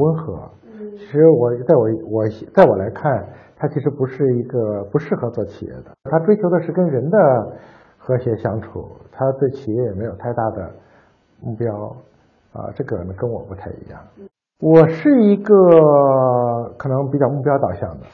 [0.00, 0.36] 温和。
[0.98, 3.24] 其实我在我我在我来看，
[3.56, 5.92] 他其实不是一个不适合做企业的。
[6.10, 7.18] 他追求的是跟人的
[7.96, 10.68] 和谐相处，他对企业也没有太大的
[11.40, 11.94] 目标。
[12.52, 14.00] 啊，这个呢跟我不太一样。
[14.58, 15.54] 我是一个
[16.76, 18.06] 可能比较目标导向的。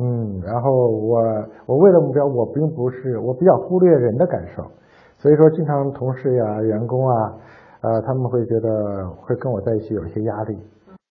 [0.00, 1.20] 嗯，然后我
[1.66, 4.64] 我为了目标，我并不是我比较忽略人的感受。
[5.22, 7.14] 所以说，经常同事呀、员工啊，
[7.80, 10.58] 呃，他们会觉得会跟我在一起有一些压力。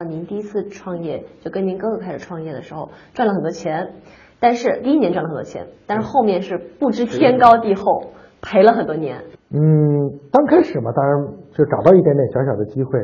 [0.03, 3.87] 您第一次创业就跟您哥哥开始创业的时候赚了很多钱，
[4.39, 8.05] 但是第一年赚了很多钱，但是后面是不知天高地厚，
[8.41, 9.21] 赔了很多年。
[9.51, 9.59] 嗯，
[10.31, 12.99] 刚开始嘛，当然就找到一点点小小的机会，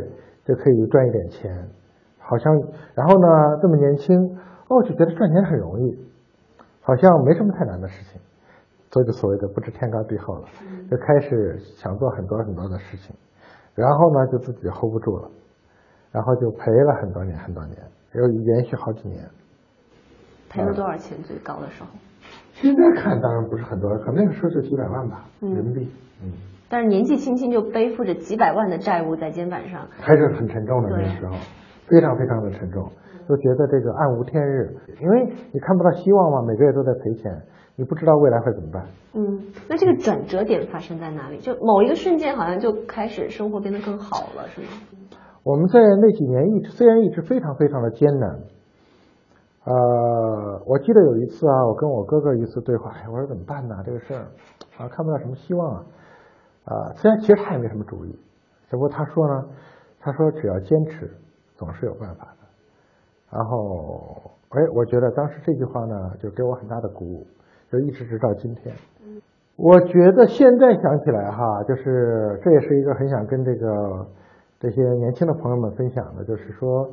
[0.47, 1.67] 就可以赚一点钱，
[2.17, 2.51] 好像，
[2.95, 3.27] 然后呢，
[3.61, 4.35] 这么年轻，
[4.69, 5.99] 哦，就觉得赚钱很容易，
[6.81, 8.19] 好像没什么太难的事情。
[8.95, 10.47] 所以就所谓的不知天高地厚了，
[10.89, 13.13] 就开始想做很多很多的事情，
[13.75, 15.29] 然后呢就自己 hold 不住了，
[16.13, 17.75] 然后就赔了很多年很多年，
[18.13, 19.29] 又延续好几年。
[20.49, 21.21] 赔了多少钱？
[21.23, 21.89] 最高的时候？
[22.53, 25.91] 现在看当然不是很多，可那个时候就几百万吧，人民币。
[26.23, 26.31] 嗯。
[26.69, 31.35] 但是年纪轻轻就背负着几百万的债务在肩膀上，还是很沉重的那个时候，
[31.85, 32.89] 非常非常的沉重，
[33.27, 37.41] 就觉得这个暗无天日，因为你看不到希望嘛，每个月都在赔钱。
[37.77, 38.85] 你不知道未来会怎么办？
[39.15, 41.39] 嗯，那这个转折点发生在哪里？
[41.39, 44.67] 就某一个瞬间，好像就开始生活变得更好了，是吗？
[45.43, 48.29] 我们在那几年一直虽然一直非常非常的艰难，
[49.65, 53.75] 呃，我记得有一次啊，我跟我哥哥一次对话，哎，我说怎么办呢？
[53.85, 54.21] 这个事儿
[54.77, 55.83] 啊，看不到什么希望啊，
[56.63, 58.17] 啊，虽然其实他也没什么主意，
[58.69, 59.43] 只不过他说呢，
[59.99, 61.11] 他说只要坚持，
[61.57, 62.44] 总是有办法的。
[63.35, 67.27] 然后，哎，我觉得当时这句话呢，就给我很大的鼓舞。
[67.71, 68.73] 就一直直到今天，
[69.57, 74.07] 我觉得现在想起来哈，就是这也是一个很想跟这个
[74.59, 76.87] 这些年轻的朋友们分享的，就是说，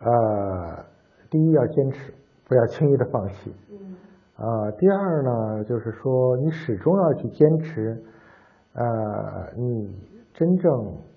[0.00, 0.84] 呃，
[1.30, 2.12] 第一要坚持，
[2.46, 3.52] 不要轻易的放弃，
[4.36, 8.00] 啊，第二呢，就是说你始终要去坚持，
[8.74, 8.84] 呃，
[9.56, 9.96] 你
[10.34, 10.70] 真正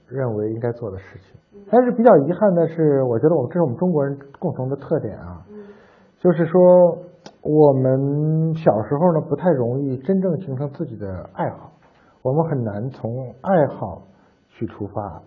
[0.09, 1.39] 认为应该做的事情。
[1.71, 5.45] 但是比较遗憾的是，我觉得我们这是我们中国人共同的特点啊，
[6.19, 6.59] 就是说。
[7.41, 11.71] 我们小时候呢，不太容易真正形成自己的爱好，
[12.21, 14.01] 我们很难从爱好
[14.49, 15.21] 去出发，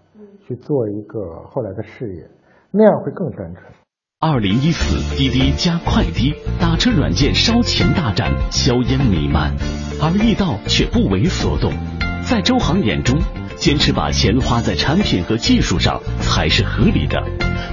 [0.47, 2.27] 去做一个后来的事业，
[2.71, 3.65] 那样会更单纯。
[4.19, 9.53] 二零一四，滴滴加快滴打车软件烧钱大战，硝烟弥漫，
[10.03, 11.71] 而易道却不为所动。
[12.25, 13.19] 在周航眼中，
[13.61, 17.23] 坚持把钱花在产品和技术上才是合理的。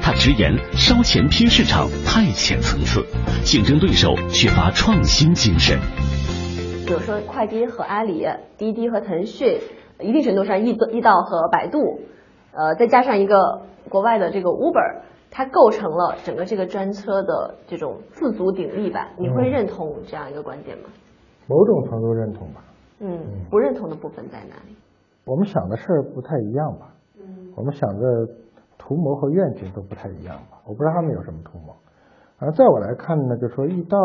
[0.03, 3.05] 他直言，烧钱拼市场太浅层次，
[3.45, 5.79] 竞争对手缺乏创新精神。
[6.85, 8.27] 比如说，快滴和阿里、
[8.57, 9.59] 滴滴和腾讯，
[10.01, 12.01] 一定程度上易易到和百度，
[12.51, 19.11] 呃，再加上一个国外的这个 Uber，它构成了整个这个专车的这种自足鼎立吧？
[19.17, 20.89] 你会认同这样一个观点吗？
[21.47, 22.61] 某种程度认同吧。
[22.99, 24.75] 嗯，不认同的部分在哪里？
[25.28, 26.95] 我们想的事儿不太一样吧？
[27.19, 28.28] 嗯，我们想的。
[28.80, 30.61] 图谋和愿景都不太一样吧？
[30.63, 31.75] 我不知道他们有什么图谋。
[32.38, 33.97] 而在我来看呢，就说易道，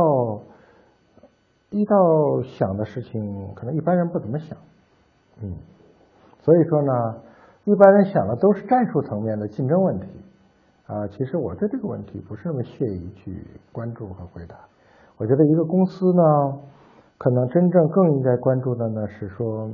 [1.71, 1.95] 易道
[2.43, 4.59] 想的事情可能一般人不怎么想。
[5.41, 5.55] 嗯，
[6.41, 6.93] 所以说呢，
[7.65, 10.09] 一般人想的都是战术层面的竞争问题，
[10.89, 14.57] 啊，其实我对这个问题不是那么屑于去关注和回答。
[15.17, 16.23] 我觉得一个公司呢，
[17.19, 19.71] 可能真正更应该关注的呢是说，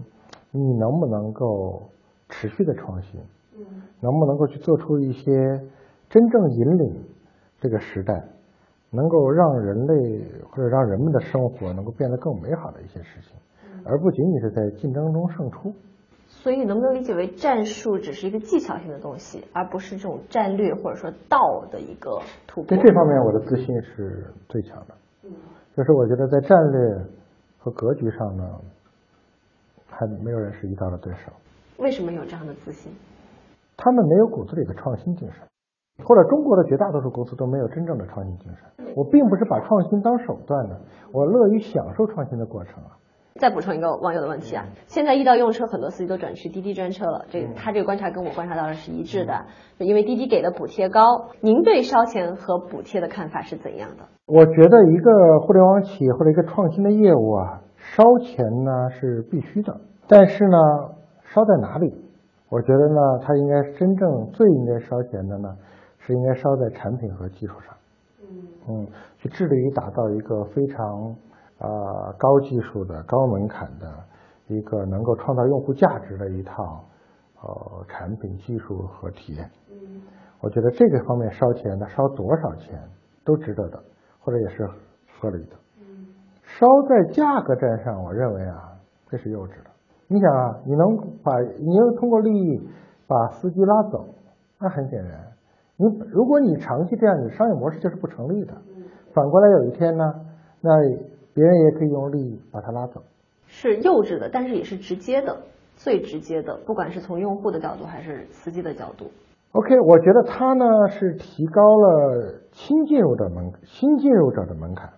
[0.50, 1.82] 你能不能够
[2.28, 3.20] 持续的创新，
[3.56, 3.64] 嗯
[4.00, 5.60] 能不能够去做出一些
[6.08, 7.04] 真正引领
[7.60, 8.24] 这个时代，
[8.90, 13.36] 能够让人类或者让人们的生活能够变得更美好的一些事情，
[13.84, 15.72] 而不仅仅是在竞争中胜出。
[16.26, 22.76] 所以能不能理解为战术只是一个技巧性的东西，而不是这种战略或者说道的一个突破？
[22.76, 24.94] 在这方面，我的自信是最强的。
[25.24, 25.32] 嗯
[25.76, 27.04] 就是我觉得在战略
[27.56, 28.44] 和格局上呢，
[29.98, 31.32] 还没有人是一刀的对手。
[31.78, 32.92] 为什么有这样的自信？
[33.76, 35.42] 他们没有骨子里的创新精神，
[36.04, 38.86] 或者中国的绝大多数公司都没有真正的创新精神。
[38.94, 40.80] 我并不是把创新当手段的，
[41.12, 42.94] 我乐于享受创新的过程啊。
[43.40, 49.46] 再补充一个网友的问题啊，现在易到用车很多司机都转去滴滴专车了，这他这个观察跟我观察到的是一致的，
[49.78, 51.28] 因为滴滴给的补贴高。
[51.40, 54.08] 您对烧钱和补贴的看法是怎样的？
[54.26, 57.62] 我觉得一个互联网企业或者一个创新的业务啊，
[57.94, 60.56] 烧钱呢是必须的，但是呢，
[61.24, 61.94] 烧在哪里？
[62.48, 65.56] 我觉得呢，它应该真正最应该烧钱的呢，
[65.98, 67.74] 是应该烧在产品和技术上。
[68.22, 68.26] 嗯
[68.68, 68.86] 嗯，
[69.16, 71.14] 去致力于打造一个非常。
[71.60, 73.92] 啊，高技术的、高门槛的
[74.46, 76.84] 一个能够创造用户价值的一套
[77.42, 79.50] 呃产品技术和体验。
[79.68, 80.00] 嗯，
[80.40, 82.80] 我觉得这个方面烧钱的，烧多少钱
[83.24, 83.82] 都值得的，
[84.20, 84.68] 或者也是
[85.18, 85.56] 合理的。
[86.58, 88.72] 嗯，烧在价格战上，我认为啊，
[89.08, 89.70] 这是幼稚的。
[90.08, 92.68] 你想啊，你能把你要通过利益
[93.06, 94.06] 把司机拉走，
[94.60, 95.32] 那很显然，
[95.76, 98.54] 你如果你长期这样，你商业模式就是不成立的。
[99.14, 100.04] 反过来有一天呢，
[100.60, 100.70] 那。
[101.34, 103.00] 别人也可以用利益把他拉走，
[103.46, 105.36] 是幼稚的，但是也是直接的，
[105.76, 109.04] 最直接的，不管是从用户的角度还是司机的角度。
[109.52, 114.90] OK，我觉得它呢是提高了新进入者门新进入者的门槛，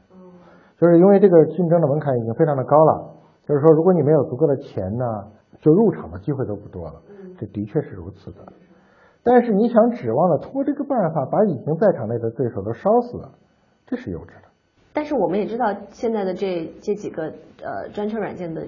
[0.80, 3.12] 就是因为这个竞争的门槛已经非常的高了，
[3.46, 5.04] 就是说如果你没有足够的钱呢，
[5.60, 6.94] 就入场的机会都不多了，
[7.38, 8.38] 这的确是如此的。
[9.22, 13.20] 但是你想指望的通过这个办法把已经在场内的对手都烧死，
[13.86, 14.48] 这是幼稚的。
[14.94, 17.24] 但是我们也知道，现在的这这几个
[17.62, 18.66] 呃专车软件的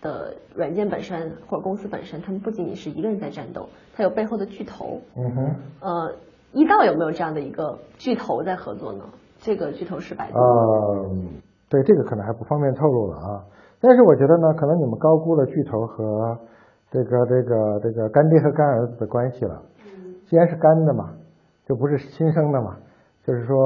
[0.00, 5.00] 的软件本身或者公司本身，他们不仅仅是一个人在战斗，它有背后的巨头。
[5.16, 5.54] 嗯哼。
[5.80, 6.12] 呃，
[6.52, 9.04] 易道有没有这样的一个巨头在合作呢？
[9.38, 10.38] 这个巨头是百度。
[10.38, 11.10] 呃，
[11.72, 13.48] 对，这个可能还不方便透露了啊。
[13.80, 16.36] 但是我觉得呢，可能你们高估了巨头和
[16.92, 19.62] 这个这个这个干爹和干儿子的关系了。
[19.88, 20.20] 嗯。
[20.28, 21.14] 既然是干的嘛，
[21.64, 22.76] 就不是亲生的嘛，
[23.24, 23.56] 就是说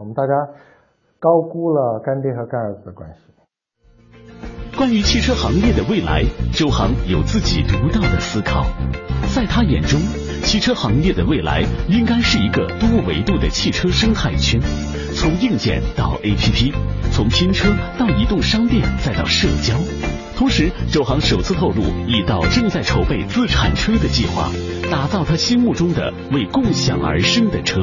[0.00, 0.34] 我们大家。
[1.20, 3.32] 高估了干爹和干儿子的关系。
[4.76, 6.20] 关于汽车行业的未来，
[6.52, 8.68] 周航有自己独到的思考。
[9.34, 9.96] 在他眼中，
[10.42, 14.60] 汽车行业的未来应该是一个多维度的汽车生态圈，
[15.14, 16.72] 从硬件到 APP，
[17.12, 19.74] 从拼车到移动商店再到社交。
[20.36, 24.50] 同时，周航首次透露，易道正在筹备自产车的计划，
[24.90, 27.82] 打造他心目中的为共享而生的车。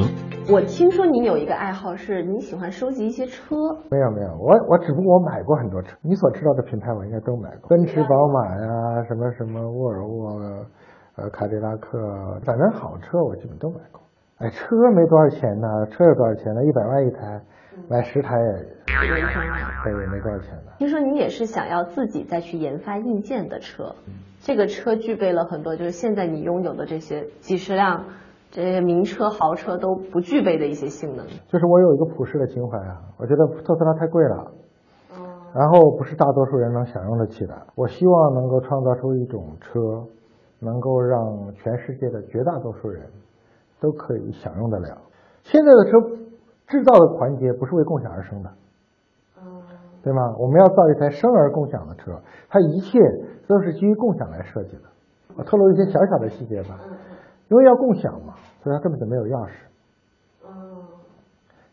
[0.50, 3.56] 我听说您有一个爱好，是你喜欢收集一些车。
[3.90, 10.36] 没有没有，我我只不过我买过很多车，你所知道的品牌我应该都买过，奔驰、宝马呀，什么什么沃尔沃，
[11.16, 14.00] 呃，凯迪拉克，反正好车我基本都买过。
[14.38, 16.64] 哎，车没多少钱呢，车有多少钱呢？
[16.64, 17.40] 一百万一台，
[17.88, 18.52] 买十台也，
[18.86, 20.72] 对，也没多少钱呢。
[20.78, 23.94] 听说你也是想要自己再去研发硬件的车，
[24.40, 28.04] 这个车具备了很多，就是现在你拥有的这些几十辆。
[28.54, 34.52] 这些名车豪车都不具备的一些性能，就是我有一个普世的情怀啊，我觉得特斯拉太贵了，
[35.54, 37.54] 然后不是大多数人能享用得起的。
[37.74, 40.04] 我希望能够创造出一种车，
[40.62, 43.02] 能够让全世界的绝大多数人
[43.80, 44.96] 都可以享用得了。
[45.42, 46.00] 现在的车
[46.68, 48.50] 制造的环节不是为共享而生的，
[50.02, 50.34] 对吗？
[50.38, 52.12] 我们要造一台生而共享的车，
[52.48, 52.98] 它一切
[53.46, 54.82] 都是基于共享来设计的。
[55.36, 56.78] 我透露一些小小的细节吧。
[57.48, 59.50] 因为要共享嘛，所以它根本就没有钥匙。
[60.46, 60.82] 嗯。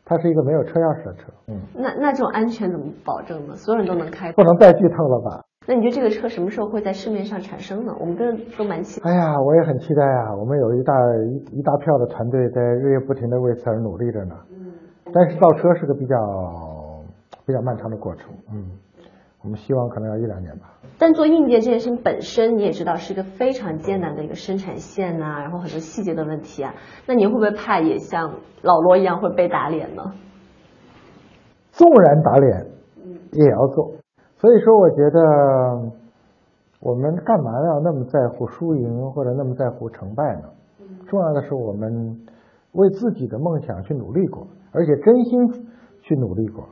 [0.03, 1.31] 它是一个没有车钥匙的车。
[1.47, 1.61] 嗯。
[1.73, 3.55] 那那这种安全怎么保证呢？
[3.55, 4.31] 所有人都能开？
[4.33, 5.45] 不能再剧透了吧？
[5.68, 7.93] 那你觉得这个车什么时候会在市面上产生呢？
[7.99, 8.26] 我们都
[8.57, 9.10] 都蛮期待。
[9.10, 10.36] 哎呀，我也很期待啊！
[10.36, 10.93] 我们有一大
[11.53, 14.36] 一一大票的团队在日夜不停的为此而努力着呢。
[14.49, 14.72] 嗯。
[15.14, 16.16] 但是造车是个比较
[17.45, 18.32] 比较漫长的过程。
[18.51, 18.72] 嗯。
[19.43, 20.74] 我们希望可能要一两年吧。
[20.97, 26.74] 但做硬件这件事情本身，你也知道是一个非常艰难的一个生产线呐，然后很多细节的问题啊。
[27.05, 30.03] 那你会不会怕也像老罗一样会被打脸呢？
[31.72, 32.66] 纵然打脸，
[33.32, 33.93] 也要做。
[34.39, 35.19] 所以说，我觉得
[36.79, 40.43] 我们干嘛要那么在乎输赢或者那么在乎成败呢？
[41.07, 42.17] 重要的是我们
[42.71, 45.67] 为自己的梦想去努力过，而且真心
[46.01, 46.63] 去努力过。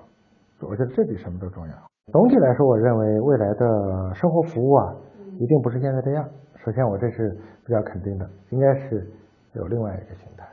[0.61, 1.73] 我觉得这比什么都重要。
[2.13, 4.95] 总体来说，我认为未来的生活服务啊，
[5.37, 6.25] 一定不是现在这样。
[6.63, 9.05] 首先，我这是比较肯定的，应该是
[9.53, 10.47] 有另外一个形态。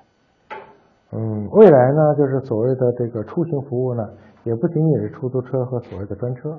[1.12, 4.02] 嗯，未来呢，就是所谓的这个出行服务呢，
[4.42, 6.58] 也不仅仅是出租车和所谓的专车，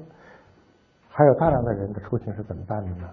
[1.17, 3.09] 还有大量的人的出行是怎么办的呢？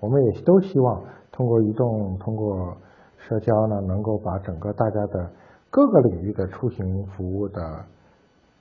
[0.00, 2.74] 我们也都希望通过移动、通过
[3.18, 5.30] 社交呢，能够把整个大家的
[5.70, 7.60] 各个领域的出行服务的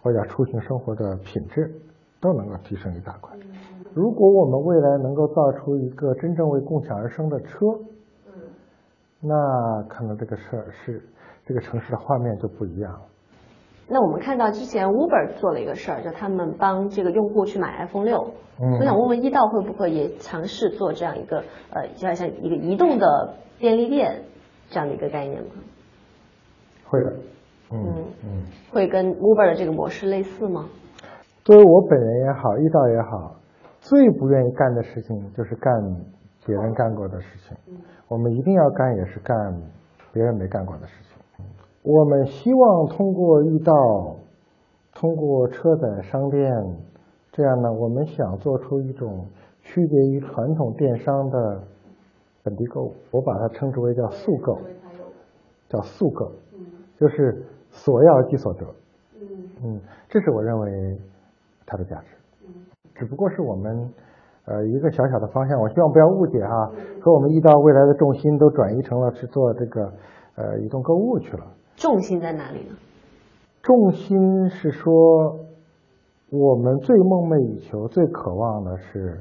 [0.04, 1.72] 或者出行生活的品质
[2.20, 3.34] 都能够提升一大块。
[3.94, 7.68] 如果我们未来能够造出一个真正为共享而生的车，
[9.22, 11.02] 那可能这个事儿是
[11.46, 13.02] 这个城市的画面就不一样了。
[13.94, 18.32] 那我们看到之前 Uber 做了一个事儿，就他们帮这个用户去买 iPhone 六。
[18.64, 24.22] 嗯我想问问易道会不会也尝试做这样一个呃，就像像一个移动的便利店
[24.70, 25.50] 这样的一个概念吗？
[26.86, 27.12] 会的，
[27.72, 28.44] 嗯嗯嗯。
[28.72, 30.70] 会跟 Uber 的这个模式类似吗？
[31.44, 33.36] 作为我本人也好，易道也好，
[33.80, 35.74] 最不愿意干的事情就是干
[36.46, 37.58] 别人干过的事情。
[38.08, 39.36] 我们一定要干，也是干
[40.14, 41.11] 别人没干过的事情。
[41.84, 43.74] 我们希望通过易到，
[44.94, 46.52] 通过车载商店，
[47.32, 49.26] 这样呢，我们想做出一种
[49.62, 51.64] 区别于传统电商的
[52.44, 54.60] 本地购物，我把它称之为叫速购，
[55.70, 56.32] 叫速购，
[57.00, 58.66] 就是所要即所得。
[59.64, 60.98] 嗯，这是我认为
[61.66, 62.16] 它的价值。
[62.94, 63.92] 只不过是我们
[64.46, 66.72] 呃一个小小的方向，我希望不要误解哈，
[67.02, 69.92] 和我们易到未来的重心都转移成了去做这个
[70.36, 71.44] 呃移动购物去了。
[71.82, 72.76] 重心在哪里呢？
[73.64, 74.92] 重心是说，
[76.30, 79.20] 我们最梦寐以求、最渴望的是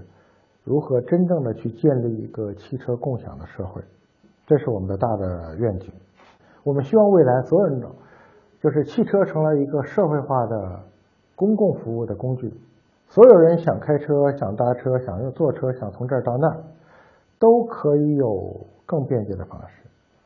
[0.62, 3.80] 如何真正的去建立一个汽车共享的社会，
[4.46, 5.90] 这是我们的大的愿景。
[6.62, 7.88] 我们希望未来所有人都，
[8.60, 10.80] 就是汽车成了一个社会化的
[11.34, 12.52] 公共服务的工具，
[13.08, 16.62] 所有人想开车、想搭车、想用坐车、想从这儿到那儿，
[17.38, 19.79] 都可以有更便捷的方式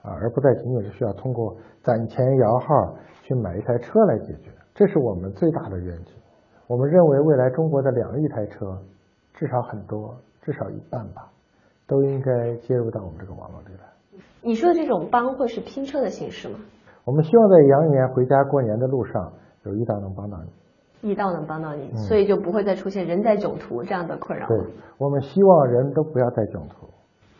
[0.05, 4.51] 啊，而不再仅仅是需要通过攒钱摇号去买一台车来解决。
[4.75, 6.15] 这是我们最大的愿景。
[6.67, 8.79] 我们认为未来中国的两亿台车，
[9.33, 11.31] 至少很多，至少一半吧，
[11.87, 14.21] 都应该接入到我们这个网络里来。
[14.43, 16.59] 你说的这种帮会是拼车的形式吗？
[17.05, 19.33] 我们希望在羊年回家过年的路上，
[19.65, 21.11] 有一道能帮到你。
[21.11, 24.65] 一道能帮到你，嗯所以就不会再出现人在囧途这样的困扰对了。，
[24.99, 26.89] 我们希望人都不要再囧途，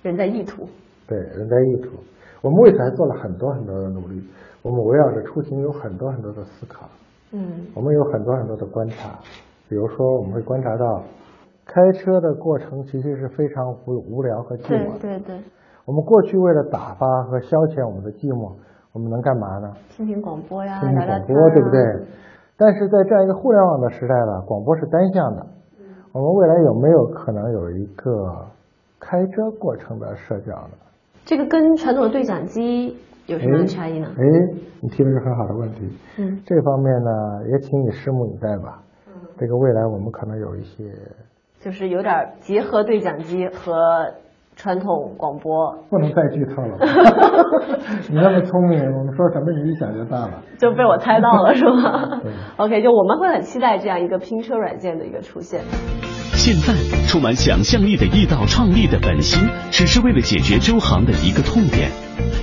[0.03, 0.69] 人在意图。
[1.09, 1.97] 对，人在意图。
[2.45, 4.23] 我们为此还做了很多很多的努力。
[4.61, 6.87] 我们围绕着出行有很多很多的思考，
[7.33, 9.19] 嗯我们有很多很多的观察。
[9.67, 11.03] 比如说，我们会观察到，
[11.65, 14.99] 开车的过程其实是非常无无聊和寂寞的。
[15.01, 15.41] 对对，
[15.87, 18.53] 我们过去为了打发和消遣我们的寂寞，
[18.93, 19.73] 我们能干嘛呢？
[19.89, 21.81] 听听广播呀，听听广播，对不对？
[22.59, 25.47] 但是在这样一个互联网的时代呢，广播是单向的。
[26.13, 28.47] 我们未来有没有可能有一个
[29.01, 30.77] 开车过程的社交呢？
[31.25, 32.97] 这个跟传统的对讲机
[33.27, 34.09] 有什么样的差异呢？
[34.17, 34.25] 哎，
[34.81, 35.91] 你提了一个很好的问题。
[36.19, 37.11] 嗯，这方面呢，
[37.51, 38.83] 也请你拭目以待吧。
[39.09, 40.85] 嗯这个未来我们可能有一些，
[41.59, 44.15] 就是有点结合对讲机和
[44.57, 46.79] 传统广播，不能再剧透了。
[48.09, 50.43] 你那么聪明，我们说什么你一想就大了。
[50.59, 55.61] 就被我猜到了是吗对？OK，就我们会很期待这样一个拼车软件的一个出现。
[56.33, 56.75] 现在
[57.09, 61.91] 充满想象力的易道创立的本心，只是为了解决周航的一个痛点。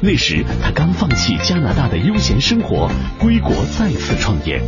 [0.04, 2.90] 那时他刚放弃加拿大的悠闲生活，
[3.22, 4.60] 归国再次创业。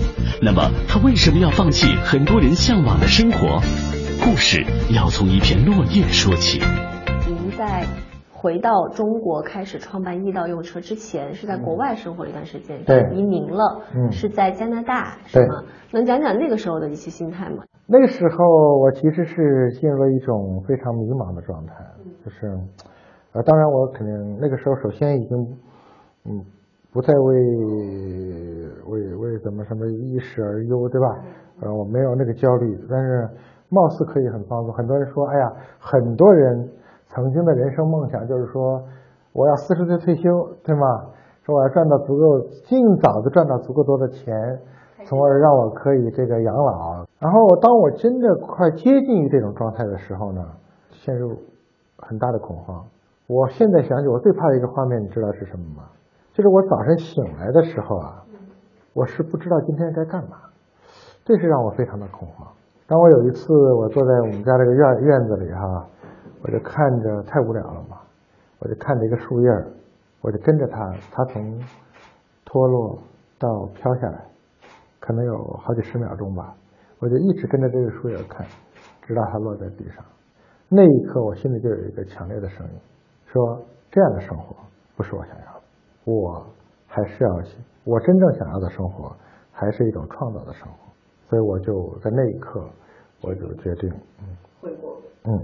[0.41, 3.59] 那么他为什么要放弃很多人向往的生活？
[4.23, 4.63] 故事
[4.93, 6.61] 要从一片落叶说起。
[7.53, 7.83] 您在
[8.33, 15.61] 回到中国开始创办易到用车之前，是在国外生活了一段时间，对移民了，嗯是在加拿大，是吗？
[15.91, 17.63] 能讲讲那个时候的一些心态吗？
[17.85, 21.73] 那个时候，我其实是进入了一种非常迷茫的状态，
[22.25, 22.47] 就是，
[23.33, 25.37] 呃，当然我肯定那个时候首先已经，
[26.25, 26.41] 嗯，
[26.91, 27.35] 不再为
[28.87, 31.07] 为为怎么什么衣食而忧，对吧？
[31.61, 33.29] 呃，我没有那个焦虑，但是
[33.69, 34.73] 貌似可以很放松。
[34.73, 36.67] 很多人说，哎呀，很多人
[37.13, 38.81] 曾经的人生梦想就是说，
[39.33, 41.05] 我要四十岁退休，对吗？
[41.43, 44.33] 说我要赚到足够，尽早的赚到足够多的钱，
[45.05, 47.05] 从而让我可以这个养老。
[47.19, 50.41] 然后当我真的快接近于这种状态的时候呢，
[50.89, 51.37] 陷入
[51.97, 52.83] 很大的恐慌。
[53.27, 55.83] 我现在想起我最怕的一个画面，你知道是什么吗？
[56.33, 58.23] 就是我早晨醒来的时候啊，
[58.93, 60.37] 我是不知道今天该干嘛，
[61.25, 62.47] 这是让我非常的恐慌。
[62.87, 65.85] 当我有一次我坐在我们家这个院院子里哈，
[66.43, 68.01] 我就看着太无聊了嘛，
[68.59, 69.49] 我就看着一个树叶，
[70.19, 71.57] 我就跟着它，它从
[72.43, 72.99] 脱落
[73.39, 74.25] 到飘下来，
[74.99, 76.53] 可能有好几十秒钟吧，
[76.99, 78.45] 我就一直跟着这个树叶看，
[79.03, 80.03] 直到它落在地上。
[80.67, 82.73] 那一刻，我心里就有一个强烈的声音，
[83.25, 84.53] 说这样的生活
[84.97, 85.61] 不是我想要的，
[86.03, 86.45] 我
[86.87, 87.29] 还是要，
[87.85, 89.15] 我真正想要的生活
[89.53, 90.77] 还是一种创造的生活。
[91.29, 92.61] 所以我就在那一刻，
[93.21, 93.89] 我就决定，
[94.19, 94.97] 嗯，回国。
[95.25, 95.39] 嗯，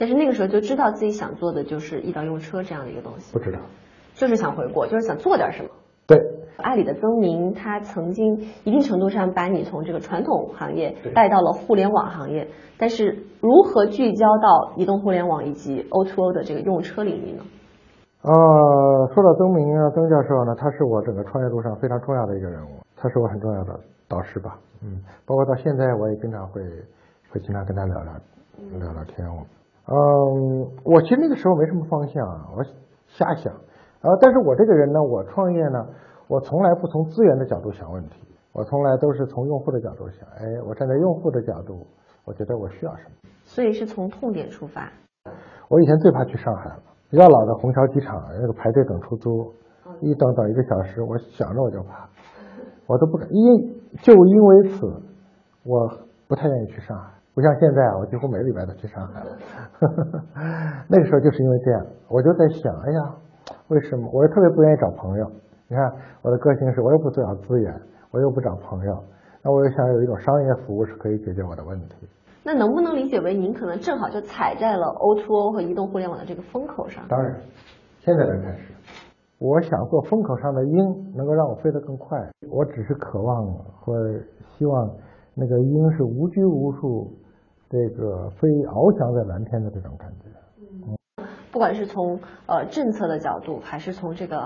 [0.00, 3.58] 但是那个时候就知道自己想做的就是医疗用车这样的一个东西，不知道，
[4.14, 5.68] 就是想回国，就是想做点什么。
[6.06, 6.18] 对，
[6.56, 8.34] 阿里的曾明，他曾经
[8.64, 12.48] 一定程度上把你从这个传统行业带到了互联网行业，
[12.78, 17.44] 但是如何聚焦到移动互联网以及 O2O 的这个用车领域呢？
[18.22, 18.30] 呃，
[19.14, 23.78] 说到曾明啊，曾教授呢，他是我整个创业路上非常重要的一个人物，他是我很重要的
[24.08, 26.62] 导师吧，嗯，包括到现在我也经常会
[27.30, 28.12] 会经常跟他聊聊
[28.78, 29.46] 聊聊天，我，
[29.90, 32.62] 嗯，我其实那个时候没什么方向啊，我
[33.08, 33.52] 瞎想，
[34.02, 35.84] 呃，但是我这个人呢，我创业呢，
[36.28, 38.22] 我从来不从资源的角度想问题，
[38.52, 41.84] 我从来都是从用户的角度想，哎，我站在用户的角度，
[42.24, 43.10] 我觉得我需要什么。
[43.42, 44.88] 所以是从痛点出发。
[45.68, 49.52] 我以前最怕去上海了，比较老的虹桥机场那个排队等出租，
[50.00, 52.08] 一等等一个小时，我想着我就怕，
[52.86, 54.86] 我都不敢，因就因为此，
[55.64, 55.90] 我
[56.28, 57.19] 不太愿意去上海。
[57.40, 59.32] 不像现在啊，我几乎每个礼拜都去上海了。
[60.92, 63.00] 那个时候就是因为这样，我就在想，哎呀，
[63.68, 65.24] 为什么我又特别不愿意找朋友？
[65.68, 67.74] 你看我的个性是，我又不找资源，
[68.10, 68.92] 我又不找朋友，
[69.42, 72.06] 那我又想有一种商业服务是可以解决我的问题。
[72.44, 77.02] 那能不能理解为您可能正好就踩在了 O2O 和移动互联网的这个风口上？
[77.08, 77.34] 当然，
[78.00, 78.74] 现在才开始。
[79.38, 82.18] 我想做风口上的鹰，能够让我飞得更快。
[82.50, 83.46] 我只是渴望
[83.80, 83.94] 或
[84.58, 84.90] 希望
[85.34, 87.10] 那个鹰是无拘无束，
[87.70, 90.26] 这个飞翱翔在蓝天的这种感觉。
[90.74, 90.96] 嗯
[91.52, 94.36] 不管是从呃政策的角度，还是从这个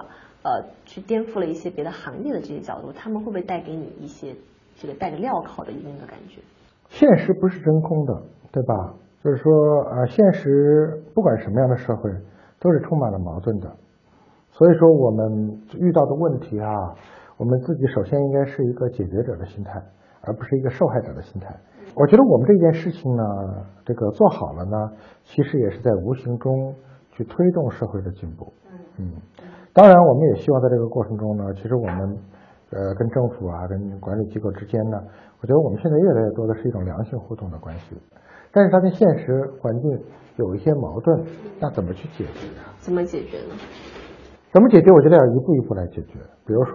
[0.42, 4.34] 呃去颠覆了一些别的行业的这些角度，他们会不会带给你一些
[4.74, 6.40] 这个带着镣铐的一定的感觉？
[6.88, 8.22] 现实不是真空的，
[8.52, 8.94] 对吧？
[9.22, 9.52] 就是说，
[9.90, 12.10] 呃，现实不管什么样的社会，
[12.58, 13.70] 都是充满了矛盾的。
[14.50, 16.68] 所以说，我们遇到的问题啊，
[17.36, 19.82] 我们自己首先应该是一个解决者的心态，
[20.26, 21.54] 而不是一个受害者的心态。
[21.94, 23.22] 我觉得我们这件事情呢，
[23.84, 24.90] 这个做好了呢，
[25.22, 26.74] 其实也是在无形中
[27.10, 28.52] 去推动社会的进步。
[28.98, 29.12] 嗯，
[29.72, 32.18] 当然，我们也希望在这个过程中呢，其实我们
[32.70, 34.98] 呃跟政府啊、跟管理机构之间呢，
[35.40, 37.96] 我觉得我们现在越来越多的是一种良性互动的关系。
[38.50, 40.00] 但是它跟现实环境
[40.36, 41.24] 有一些矛盾，
[41.60, 42.74] 那怎么去解决啊？
[42.78, 43.54] 怎么解决呢？
[44.54, 44.92] 怎么解决？
[44.92, 46.16] 我觉得要一步一步来解决。
[46.46, 46.72] 比如说，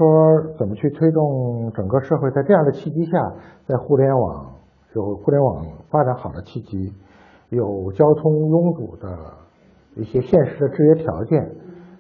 [0.58, 3.32] 怎么去推动整个社会在这样的契机下，
[3.66, 4.54] 在互联网
[4.94, 6.92] 有互联网发展好的契机，
[7.48, 9.08] 有交通拥堵的
[9.96, 11.56] 一些现实的制约条件。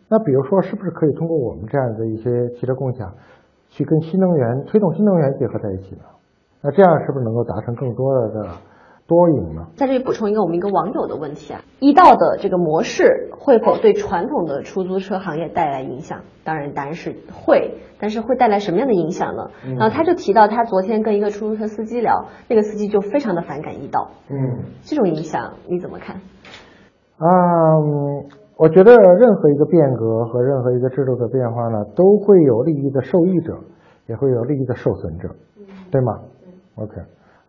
[0.09, 3.09] 那比如说，是不是可以通过我们这样的一些汽车共享，
[3.69, 6.01] 去跟新能源推动新能源结合在一起呢？
[6.61, 8.49] 那这样是不是能够达成更多的的
[9.09, 9.65] 多赢呢？
[9.75, 16.21] 在这里补充一个我们一个网友的问题啊，易道的这个模式会否对传统的出租车行业带来影响？
[16.45, 19.49] 当然答案是会，但是会带来什么样的影响呢？
[19.77, 24.37] 然后他就提到他昨天跟一个出租车司机聊，那个司机就非常的反感易道，嗯。
[24.83, 26.15] 这种影响你怎么看？
[27.17, 27.27] 啊，
[27.81, 28.25] 嗯
[28.57, 33.57] 我觉得任何一个变革和任何一个制度的变化呢，都会有利益的受益者，
[34.05, 35.29] 也会有利益的受损者，
[35.89, 36.19] 对吗
[36.75, 36.93] ？OK，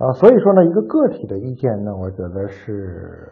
[0.01, 3.29] 啊，所以说呢，一个个体的意见呢，我觉得是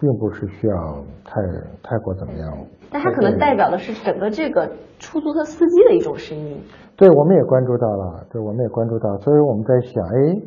[0.00, 1.40] 并不是需要太
[1.84, 2.52] 太过怎么样。
[2.90, 6.60] 但它可能代表的是整个这个出租车司机的一种声音。
[6.96, 10.42] 对，我们也关注到了，对，我们也关注到，所以我们在想，哎，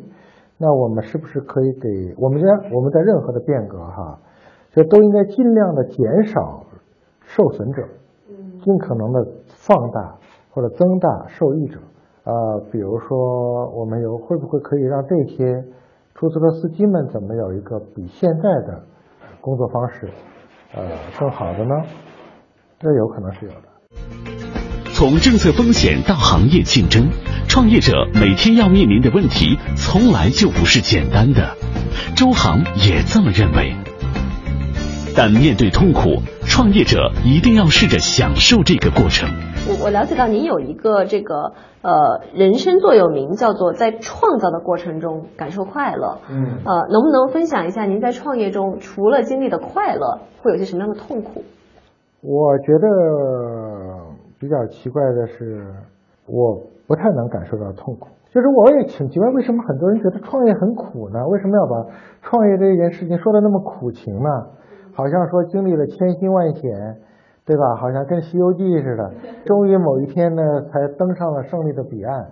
[0.58, 1.88] 那我们是不是可以给
[2.18, 4.18] 我们在我们在任何的变革哈，
[4.72, 6.62] 就都应该尽量的减少
[7.22, 7.82] 受损者，
[8.62, 10.14] 尽可能的放大
[10.50, 11.78] 或者增大受益者。
[12.24, 15.64] 呃，比如说我们有会不会可以让这些
[16.14, 18.84] 出租车司机们怎么有一个比现在的
[19.42, 20.08] 工作方式
[20.74, 20.82] 呃
[21.18, 21.74] 更好的呢？
[22.80, 23.68] 这有可能是有的。
[24.94, 27.10] 从政策风险到行业竞争，
[27.48, 31.56] 创业者每天要面临的问题从来就不是简单的。
[32.16, 33.74] 周航也这么认为。
[35.16, 39.28] 但面对痛苦，创业者一定要试着享受这个过程。
[39.66, 46.18] 我我了解到您有一个这个呃人生座右铭，叫做在创造的过程中感受快乐。
[46.30, 51.42] 嗯呃，能不能分享一下您在创业中除了经历的快乐，会有些什么样的痛苦？
[52.20, 52.88] 我觉得
[54.38, 55.64] 比较奇怪的是，
[56.26, 58.08] 我不太能感受到痛苦。
[58.34, 61.26] 就是我也挺奇怪，为什么很多人觉得创业很苦呢？
[61.28, 61.90] 为什么要把
[62.20, 64.28] 创业这件事情说的那么苦情呢？
[64.92, 66.98] 好像说经历了千辛万险，
[67.46, 67.76] 对吧？
[67.76, 69.12] 好像跟《西游记》似的，
[69.44, 70.42] 终于某一天呢，
[70.72, 72.26] 才登上了胜利的彼岸。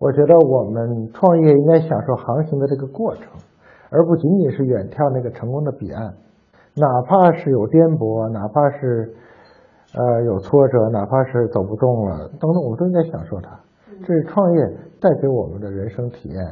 [0.00, 3.24] 我觉得我们创业应该享受航行的这个过程，
[3.90, 6.12] 而不仅仅是远眺那个成功的彼岸。
[6.74, 9.12] 哪怕是有颠簸，哪怕是
[9.94, 13.50] 呃有挫折，哪怕是走不动了等等，我们都应该享受它。
[14.02, 14.58] 这是创业
[15.00, 16.44] 带给我们的人生体验。